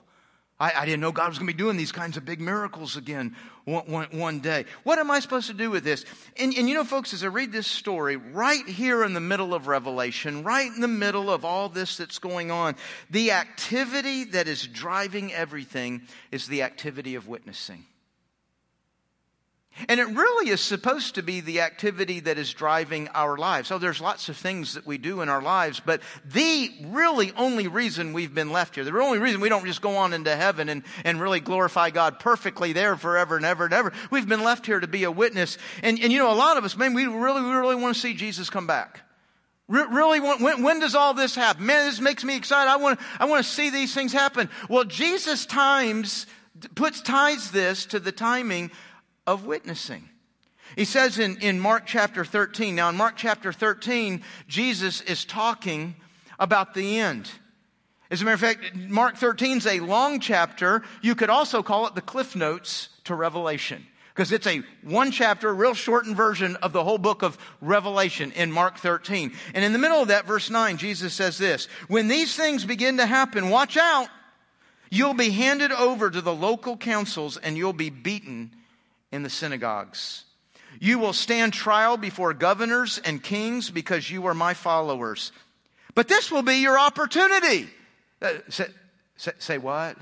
I, 0.60 0.72
I 0.76 0.84
didn't 0.84 1.00
know 1.00 1.10
God 1.10 1.28
was 1.28 1.38
going 1.38 1.48
to 1.48 1.54
be 1.54 1.58
doing 1.58 1.78
these 1.78 1.90
kinds 1.90 2.18
of 2.18 2.24
big 2.24 2.40
miracles 2.40 2.96
again 2.96 3.34
one, 3.64 3.86
one, 3.86 4.08
one 4.12 4.40
day. 4.40 4.66
What 4.84 4.98
am 4.98 5.10
I 5.10 5.20
supposed 5.20 5.46
to 5.46 5.54
do 5.54 5.70
with 5.70 5.82
this? 5.82 6.04
And, 6.36 6.54
and 6.54 6.68
you 6.68 6.74
know, 6.74 6.84
folks, 6.84 7.14
as 7.14 7.24
I 7.24 7.28
read 7.28 7.50
this 7.50 7.66
story, 7.66 8.16
right 8.16 8.66
here 8.68 9.02
in 9.02 9.14
the 9.14 9.20
middle 9.20 9.54
of 9.54 9.66
Revelation, 9.66 10.44
right 10.44 10.66
in 10.66 10.80
the 10.80 10.88
middle 10.88 11.30
of 11.30 11.44
all 11.44 11.68
this 11.68 11.96
that's 11.96 12.18
going 12.18 12.50
on, 12.50 12.76
the 13.10 13.32
activity 13.32 14.24
that 14.24 14.48
is 14.48 14.66
driving 14.66 15.32
everything 15.32 16.02
is 16.30 16.46
the 16.46 16.62
activity 16.62 17.14
of 17.14 17.26
witnessing. 17.26 17.86
And 19.88 20.00
it 20.00 20.08
really 20.08 20.50
is 20.50 20.60
supposed 20.60 21.14
to 21.14 21.22
be 21.22 21.40
the 21.40 21.60
activity 21.60 22.20
that 22.20 22.38
is 22.38 22.52
driving 22.52 23.08
our 23.08 23.36
lives. 23.36 23.68
So 23.68 23.78
there's 23.78 24.00
lots 24.00 24.28
of 24.28 24.36
things 24.36 24.74
that 24.74 24.86
we 24.86 24.98
do 24.98 25.20
in 25.20 25.28
our 25.28 25.40
lives, 25.40 25.80
but 25.80 26.02
the 26.24 26.70
really 26.86 27.32
only 27.36 27.68
reason 27.68 28.12
we've 28.12 28.34
been 28.34 28.50
left 28.50 28.74
here, 28.74 28.84
the 28.84 28.92
only 29.00 29.18
reason 29.18 29.40
we 29.40 29.48
don't 29.48 29.64
just 29.64 29.80
go 29.80 29.96
on 29.96 30.12
into 30.12 30.34
heaven 30.34 30.68
and, 30.68 30.82
and 31.04 31.20
really 31.20 31.40
glorify 31.40 31.90
God 31.90 32.18
perfectly 32.18 32.72
there 32.72 32.96
forever 32.96 33.36
and 33.36 33.46
ever 33.46 33.64
and 33.64 33.72
ever, 33.72 33.92
we've 34.10 34.28
been 34.28 34.42
left 34.42 34.66
here 34.66 34.80
to 34.80 34.88
be 34.88 35.04
a 35.04 35.10
witness. 35.10 35.56
And, 35.82 35.98
and 36.00 36.12
you 36.12 36.18
know, 36.18 36.32
a 36.32 36.34
lot 36.34 36.56
of 36.56 36.64
us, 36.64 36.76
man, 36.76 36.92
we 36.92 37.06
really, 37.06 37.40
we 37.40 37.50
really 37.50 37.76
want 37.76 37.94
to 37.94 38.00
see 38.00 38.12
Jesus 38.12 38.50
come 38.50 38.66
back. 38.66 39.00
really, 39.68 40.20
when, 40.20 40.62
when 40.62 40.80
does 40.80 40.96
all 40.96 41.14
this 41.14 41.34
happen? 41.34 41.64
Man, 41.64 41.86
this 41.86 42.00
makes 42.00 42.24
me 42.24 42.36
excited. 42.36 42.70
I 42.70 42.76
want, 42.76 43.00
I 43.18 43.26
want 43.26 43.44
to 43.44 43.50
see 43.50 43.70
these 43.70 43.94
things 43.94 44.12
happen. 44.12 44.50
Well, 44.68 44.84
Jesus 44.84 45.46
times, 45.46 46.26
puts, 46.74 47.00
ties 47.00 47.52
this 47.52 47.86
to 47.86 48.00
the 48.00 48.12
timing 48.12 48.72
of 49.26 49.46
witnessing. 49.46 50.08
He 50.76 50.84
says 50.84 51.18
in, 51.18 51.38
in 51.38 51.58
Mark 51.58 51.84
chapter 51.86 52.24
13, 52.24 52.74
now 52.74 52.88
in 52.88 52.96
Mark 52.96 53.14
chapter 53.16 53.52
13, 53.52 54.22
Jesus 54.46 55.00
is 55.00 55.24
talking 55.24 55.96
about 56.38 56.74
the 56.74 56.98
end. 56.98 57.30
As 58.10 58.22
a 58.22 58.24
matter 58.24 58.34
of 58.34 58.40
fact, 58.40 58.76
Mark 58.76 59.16
13 59.16 59.58
is 59.58 59.66
a 59.66 59.80
long 59.80 60.20
chapter. 60.20 60.82
You 61.02 61.14
could 61.14 61.30
also 61.30 61.62
call 61.62 61.86
it 61.86 61.94
the 61.94 62.00
Cliff 62.00 62.34
Notes 62.34 62.88
to 63.04 63.14
Revelation. 63.14 63.86
Because 64.08 64.32
it's 64.32 64.46
a 64.46 64.62
one 64.82 65.12
chapter, 65.12 65.54
real 65.54 65.74
shortened 65.74 66.16
version 66.16 66.56
of 66.56 66.72
the 66.72 66.82
whole 66.82 66.98
book 66.98 67.22
of 67.22 67.38
Revelation 67.60 68.32
in 68.32 68.50
Mark 68.50 68.78
13. 68.78 69.32
And 69.54 69.64
in 69.64 69.72
the 69.72 69.78
middle 69.78 70.02
of 70.02 70.08
that, 70.08 70.26
verse 70.26 70.50
9, 70.50 70.76
Jesus 70.76 71.14
says 71.14 71.38
this 71.38 71.66
When 71.88 72.08
these 72.08 72.34
things 72.34 72.64
begin 72.64 72.96
to 72.96 73.06
happen, 73.06 73.50
watch 73.50 73.76
out. 73.76 74.08
You'll 74.90 75.14
be 75.14 75.30
handed 75.30 75.70
over 75.70 76.10
to 76.10 76.20
the 76.20 76.34
local 76.34 76.76
councils 76.76 77.36
and 77.36 77.56
you'll 77.56 77.72
be 77.72 77.90
beaten 77.90 78.50
in 79.12 79.22
the 79.22 79.30
synagogues. 79.30 80.24
You 80.78 80.98
will 80.98 81.12
stand 81.12 81.52
trial 81.52 81.96
before 81.96 82.32
governors 82.32 83.00
and 83.04 83.22
kings 83.22 83.70
because 83.70 84.10
you 84.10 84.26
are 84.26 84.34
my 84.34 84.54
followers. 84.54 85.32
But 85.94 86.08
this 86.08 86.30
will 86.30 86.42
be 86.42 86.56
your 86.56 86.78
opportunity. 86.78 87.68
Uh, 88.22 88.34
say, 88.48 88.66
say, 89.16 89.32
say, 89.38 89.58
what? 89.58 89.96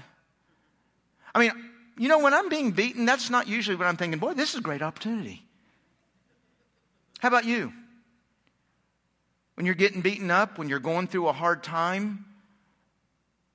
I 1.35 1.39
mean, 1.39 1.53
you 1.97 2.09
know, 2.09 2.19
when 2.19 2.35
I'm 2.35 2.49
being 2.49 2.73
beaten, 2.73 3.07
that's 3.07 3.31
not 3.31 3.49
usually 3.49 3.77
what 3.77 3.87
I'm 3.87 3.97
thinking, 3.97 4.19
boy, 4.19 4.35
this 4.35 4.51
is 4.51 4.61
a 4.61 4.63
great 4.63 4.83
opportunity. 4.83 5.43
How 7.21 7.29
about 7.29 7.45
you? 7.45 7.73
When 9.55 9.67
you're 9.67 9.75
getting 9.75 10.03
beaten 10.03 10.31
up, 10.31 10.59
when 10.59 10.69
you're 10.69 10.79
going 10.79 11.09
through 11.09 11.29
a 11.29 11.33
hard 11.33 11.65
time, 11.65 12.25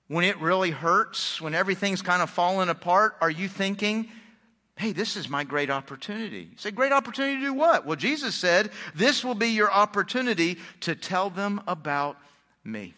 when 0.08 0.26
it 0.26 0.40
really 0.42 0.72
hurts, 0.72 1.40
when 1.40 1.56
everything's 1.56 2.02
kind 2.02 2.22
of 2.22 2.30
falling 2.30 2.68
apart, 2.68 3.16
are 3.22 3.30
you 3.30 3.48
thinking, 3.48 4.10
Hey, 4.76 4.92
this 4.92 5.16
is 5.16 5.30
my 5.30 5.44
great 5.44 5.70
opportunity. 5.70 6.50
You 6.52 6.58
say, 6.58 6.72
great 6.72 6.92
opportunity 6.92 7.36
to 7.36 7.42
do 7.42 7.54
what? 7.54 7.86
Well, 7.86 7.96
Jesus 7.96 8.34
said, 8.36 8.72
this 8.96 9.24
will 9.24 9.36
be 9.36 9.50
your 9.50 9.72
opportunity 9.72 10.58
to 10.82 10.96
tell 10.96 11.30
them 11.30 11.62
about 11.68 12.18
me. 12.64 12.96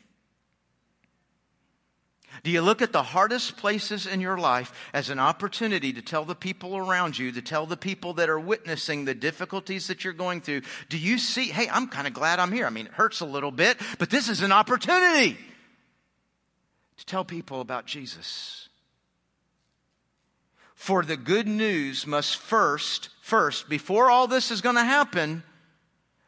Do 2.44 2.52
you 2.52 2.62
look 2.62 2.82
at 2.82 2.92
the 2.92 3.04
hardest 3.04 3.58
places 3.58 4.08
in 4.08 4.20
your 4.20 4.38
life 4.38 4.74
as 4.94 5.10
an 5.10 5.20
opportunity 5.20 5.94
to 5.94 6.02
tell 6.02 6.26
the 6.26 6.36
people 6.36 6.76
around 6.76 7.18
you, 7.18 7.32
to 7.32 7.42
tell 7.42 7.66
the 7.66 7.78
people 7.78 8.14
that 8.16 8.30
are 8.30 8.40
witnessing 8.40 9.06
the 9.06 9.16
difficulties 9.16 9.88
that 9.88 10.04
you're 10.04 10.14
going 10.14 10.42
through? 10.42 10.62
Do 10.90 10.98
you 10.98 11.18
see, 11.18 11.46
hey, 11.46 11.68
I'm 11.70 11.88
kind 11.88 12.08
of 12.08 12.14
glad 12.14 12.40
I'm 12.40 12.52
here. 12.52 12.66
I 12.66 12.72
mean, 12.72 12.88
it 12.88 12.94
hurts 12.94 13.22
a 13.22 13.26
little 13.26 13.52
bit, 13.52 13.78
but 14.00 14.10
this 14.10 14.28
is 14.30 14.42
an 14.42 14.52
opportunity 14.52 15.38
to 16.98 17.06
tell 17.06 17.26
people 17.26 17.62
about 17.62 17.86
Jesus. 17.86 18.70
For 20.76 21.04
the 21.04 21.18
good 21.18 21.48
news 21.48 22.06
must 22.06 22.38
first, 22.38 23.10
first, 23.22 23.68
before 23.68 24.10
all 24.10 24.28
this 24.28 24.52
is 24.52 24.62
going 24.62 24.76
to 24.76 24.84
happen, 24.84 25.42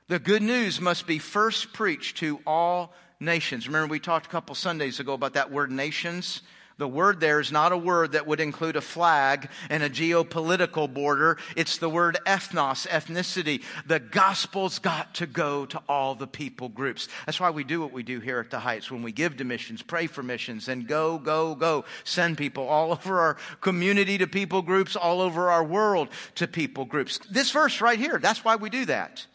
the 0.08 0.20
good 0.20 0.42
news 0.42 0.82
must 0.82 1.06
be 1.06 1.20
first 1.20 1.74
preached 1.74 2.18
to 2.18 2.40
all 2.48 2.94
nations. 3.20 3.68
Remember, 3.68 3.92
we 3.92 4.00
talked 4.00 4.26
a 4.26 4.30
couple 4.30 4.56
Sundays 4.56 5.00
ago 5.00 5.14
about 5.14 5.34
that 5.34 5.52
word 5.52 5.70
nations? 5.70 6.42
The 6.78 6.88
word 6.88 7.20
there 7.20 7.40
is 7.40 7.52
not 7.52 7.72
a 7.72 7.78
word 7.78 8.12
that 8.12 8.28
would 8.28 8.40
include 8.40 8.76
a 8.76 8.82
flag 8.82 9.50
and 9.70 9.82
a 9.82 9.90
geopolitical 9.90 10.92
border. 10.92 11.38
It's 11.56 11.78
the 11.78 11.90
word 11.90 12.20
ethnos, 12.28 12.88
ethnicity. 12.88 13.63
The 13.88 14.00
gospel's 14.00 14.78
got 14.78 15.16
to 15.16 15.26
go 15.26 15.66
to 15.68 15.82
all 15.90 16.13
the 16.13 16.28
people 16.28 16.70
groups. 16.70 17.08
That's 17.26 17.40
why 17.40 17.50
we 17.50 17.63
do 17.63 17.82
what 17.82 17.94
we 17.94 18.04
do 18.04 18.20
here 18.20 18.40
at 18.40 18.52
the 18.52 18.60
Heights 18.60 18.92
when 18.92 19.02
we 19.02 19.12
give 19.12 19.38
to 19.38 19.44
missions, 19.44 19.82
pray 19.82 20.06
for 20.06 20.22
missions, 20.22 20.68
and 20.68 20.88
go, 20.88 21.18
go, 21.18 21.56
go. 21.56 21.86
Send 22.04 22.38
people 22.38 22.68
all 22.68 22.92
over 22.92 23.20
our 23.20 23.38
community 23.62 24.20
to 24.20 24.28
people 24.28 24.62
groups, 24.62 24.96
all 24.96 25.22
over 25.22 25.50
our 25.50 25.63
world 25.63 26.10
to 26.36 26.48
people 26.48 26.86
groups. 26.86 27.20
This 27.32 27.50
verse 27.50 27.82
right 27.82 27.98
here, 27.98 28.20
that's 28.20 28.46
why 28.46 28.56
we 28.56 28.70
do 28.70 28.86
that. 28.86 29.26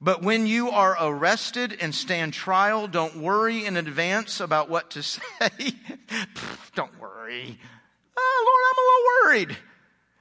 But 0.00 0.22
when 0.22 0.46
you 0.46 0.70
are 0.70 0.96
arrested 1.00 1.76
and 1.80 1.92
stand 1.92 2.32
trial, 2.32 2.86
don't 2.86 3.16
worry 3.16 3.66
in 3.66 3.76
advance 3.76 4.40
about 4.40 4.68
what 4.70 4.90
to 4.90 5.02
say. 5.02 5.20
don't 6.74 6.98
worry. 7.00 7.58
Oh, 8.16 8.44
Lord, 8.46 8.64
I'm 8.70 8.78
a 8.78 8.86
little 8.86 9.48
worried. 9.48 9.56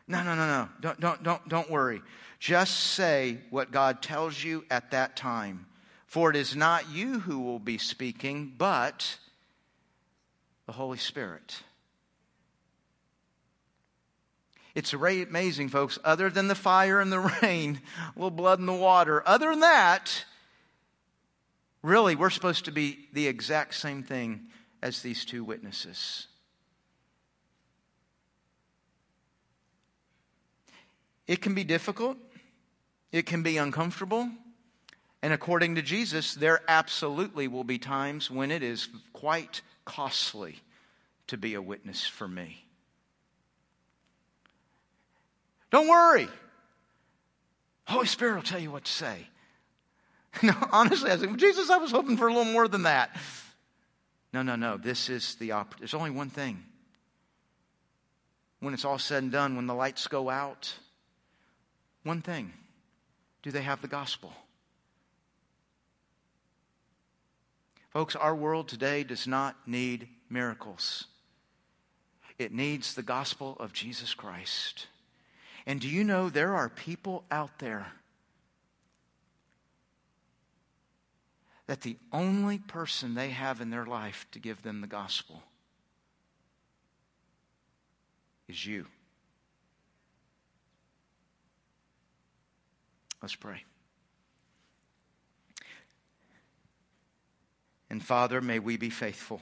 No, 0.07 0.23
no, 0.23 0.35
no, 0.35 0.47
no. 0.47 0.69
Don't, 0.81 0.99
don't, 0.99 1.23
don't, 1.23 1.49
don't 1.49 1.69
worry. 1.69 2.01
Just 2.39 2.75
say 2.75 3.39
what 3.49 3.71
God 3.71 4.01
tells 4.01 4.43
you 4.43 4.65
at 4.71 4.91
that 4.91 5.15
time. 5.15 5.65
For 6.07 6.29
it 6.29 6.35
is 6.35 6.55
not 6.55 6.89
you 6.89 7.19
who 7.19 7.41
will 7.41 7.59
be 7.59 7.77
speaking, 7.77 8.53
but 8.57 9.17
the 10.65 10.71
Holy 10.71 10.97
Spirit. 10.97 11.61
It's 14.77 14.93
amazing, 14.93 15.69
folks. 15.69 15.97
Other 16.03 16.29
than 16.29 16.47
the 16.47 16.53
fire 16.53 17.01
and 17.01 17.11
the 17.11 17.19
rain, 17.41 17.81
a 17.97 18.19
little 18.19 18.29
blood 18.29 18.59
in 18.59 18.67
the 18.67 18.73
water, 18.73 19.27
other 19.27 19.49
than 19.49 19.61
that, 19.61 20.23
really, 21.81 22.15
we're 22.15 22.29
supposed 22.29 22.65
to 22.65 22.71
be 22.71 23.07
the 23.11 23.25
exact 23.25 23.73
same 23.73 24.03
thing 24.03 24.49
as 24.83 25.01
these 25.01 25.25
two 25.25 25.43
witnesses. 25.43 26.27
It 31.25 31.41
can 31.41 31.55
be 31.55 31.63
difficult, 31.63 32.17
it 33.11 33.25
can 33.25 33.41
be 33.41 33.57
uncomfortable, 33.57 34.29
and 35.23 35.33
according 35.33 35.73
to 35.73 35.81
Jesus, 35.81 36.35
there 36.35 36.61
absolutely 36.67 37.47
will 37.47 37.63
be 37.63 37.79
times 37.79 38.29
when 38.29 38.51
it 38.51 38.61
is 38.61 38.89
quite 39.11 39.63
costly 39.85 40.61
to 41.25 41.35
be 41.35 41.55
a 41.55 41.61
witness 41.63 42.05
for 42.05 42.27
me. 42.27 42.66
Don't 45.71 45.87
worry. 45.87 46.27
Holy 47.85 48.07
Spirit 48.07 48.35
will 48.35 48.43
tell 48.43 48.59
you 48.59 48.71
what 48.71 48.85
to 48.85 48.91
say. 48.91 49.27
No, 50.43 50.53
honestly, 50.71 51.09
I 51.09 51.17
said, 51.17 51.35
Jesus, 51.39 51.71
I 51.71 51.77
was 51.77 51.89
hoping 51.89 52.15
for 52.15 52.27
a 52.27 52.33
little 52.33 52.53
more 52.53 52.67
than 52.67 52.83
that. 52.83 53.09
No, 54.33 54.43
no, 54.43 54.55
no. 54.55 54.77
This 54.77 55.09
is 55.09 55.33
the 55.35 55.53
opportunity. 55.53 55.79
There's 55.79 55.93
only 55.95 56.11
one 56.11 56.29
thing. 56.29 56.63
When 58.59 58.75
it's 58.75 58.85
all 58.85 58.99
said 58.99 59.23
and 59.23 59.31
done, 59.31 59.55
when 59.55 59.65
the 59.65 59.73
lights 59.73 60.05
go 60.07 60.29
out, 60.29 60.71
one 62.03 62.21
thing. 62.21 62.53
Do 63.41 63.49
they 63.49 63.63
have 63.63 63.81
the 63.81 63.87
gospel? 63.87 64.31
Folks, 67.89 68.15
our 68.15 68.35
world 68.35 68.67
today 68.67 69.03
does 69.03 69.25
not 69.25 69.55
need 69.65 70.07
miracles. 70.29 71.05
It 72.37 72.53
needs 72.53 72.93
the 72.93 73.01
gospel 73.01 73.57
of 73.59 73.73
Jesus 73.73 74.13
Christ. 74.13 74.85
And 75.67 75.81
do 75.81 75.89
you 75.89 76.05
know 76.05 76.29
there 76.29 76.55
are 76.55 76.69
people 76.69 77.25
out 77.29 77.59
there 77.59 77.91
that 81.67 81.81
the 81.81 81.97
only 82.13 82.57
person 82.57 83.15
they 83.15 83.31
have 83.31 83.59
in 83.59 83.69
their 83.69 83.85
life 83.85 84.25
to 84.31 84.39
give 84.39 84.61
them 84.61 84.79
the 84.79 84.87
gospel 84.87 85.43
is 88.47 88.65
you? 88.65 88.85
Let's 93.21 93.35
pray. 93.35 93.65
And 97.89 98.01
Father, 98.01 98.39
may 98.39 98.59
we 98.59 98.77
be 98.77 98.89
faithful. 98.89 99.41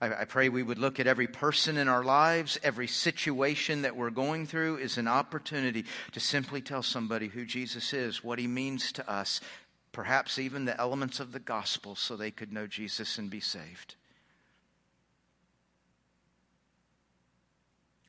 I, 0.00 0.22
I 0.22 0.24
pray 0.24 0.48
we 0.48 0.62
would 0.62 0.78
look 0.78 1.00
at 1.00 1.06
every 1.06 1.26
person 1.26 1.76
in 1.76 1.88
our 1.88 2.04
lives, 2.04 2.58
every 2.62 2.86
situation 2.86 3.82
that 3.82 3.96
we're 3.96 4.10
going 4.10 4.46
through 4.46 4.76
is 4.76 4.98
an 4.98 5.08
opportunity 5.08 5.84
to 6.12 6.20
simply 6.20 6.60
tell 6.60 6.82
somebody 6.82 7.28
who 7.28 7.44
Jesus 7.44 7.92
is, 7.92 8.22
what 8.22 8.38
he 8.38 8.46
means 8.46 8.92
to 8.92 9.10
us 9.10 9.40
perhaps 9.96 10.38
even 10.38 10.66
the 10.66 10.78
elements 10.78 11.20
of 11.20 11.32
the 11.32 11.40
gospel 11.40 11.94
so 11.94 12.16
they 12.16 12.30
could 12.30 12.52
know 12.52 12.66
Jesus 12.66 13.16
and 13.16 13.30
be 13.30 13.40
saved. 13.40 13.94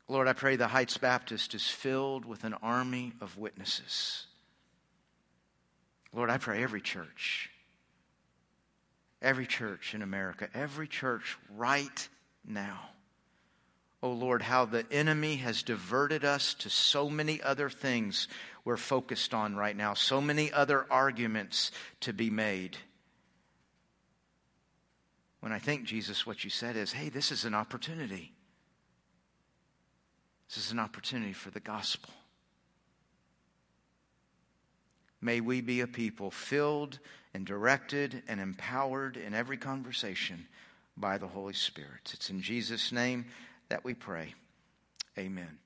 Lord, 0.10 0.28
I 0.28 0.34
pray 0.34 0.58
the 0.58 0.68
Heights 0.68 0.98
Baptist 0.98 1.56
is 1.56 1.66
filled 1.66 2.26
with 2.26 2.44
an 2.44 2.56
army 2.56 3.14
of 3.22 3.38
witnesses. 3.38 4.26
Lord, 6.12 6.30
I 6.30 6.38
pray 6.38 6.62
every 6.62 6.82
church, 6.82 7.50
every 9.22 9.48
church 9.48 9.94
in 9.94 10.02
America, 10.02 10.48
every 10.54 10.88
church 10.88 11.38
right 11.56 12.10
now. 12.46 12.80
Oh 14.04 14.12
Lord, 14.12 14.42
how 14.42 14.66
the 14.66 14.86
enemy 14.92 15.38
has 15.38 15.64
diverted 15.64 16.24
us 16.24 16.54
to 16.56 16.70
so 16.70 17.10
many 17.10 17.42
other 17.42 17.70
things 17.70 18.28
we're 18.64 18.78
focused 18.78 19.34
on 19.34 19.56
right 19.56 19.76
now, 19.76 19.94
so 19.96 20.22
many 20.22 20.52
other 20.52 20.86
arguments 20.92 21.72
to 22.02 22.14
be 22.14 22.30
made. 22.30 22.78
When 25.40 25.52
I 25.52 25.60
think, 25.60 25.86
Jesus, 25.86 26.26
what 26.26 26.44
you 26.44 26.50
said 26.50 26.76
is, 26.76 26.92
hey, 26.92 27.10
this 27.10 27.32
is 27.32 27.46
an 27.46 27.56
opportunity. 27.56 28.34
This 30.50 30.58
is 30.58 30.72
an 30.72 30.80
opportunity 30.80 31.34
for 31.34 31.50
the 31.50 31.60
gospel. 31.60 32.14
May 35.22 35.42
we 35.42 35.62
be 35.62 35.82
a 35.82 35.88
people 35.88 36.30
filled 36.30 37.00
and 37.38 37.46
directed 37.46 38.24
and 38.28 38.42
empowered 38.42 39.16
in 39.16 39.36
every 39.36 39.58
conversation 39.58 40.48
by 40.98 41.20
the 41.20 41.28
Holy 41.28 41.54
Spirit. 41.54 42.10
It's 42.12 42.32
in 42.32 42.42
Jesus' 42.42 42.92
name 42.92 43.28
that 43.70 43.86
we 43.86 43.94
pray. 43.94 44.34
Amen. 45.20 45.60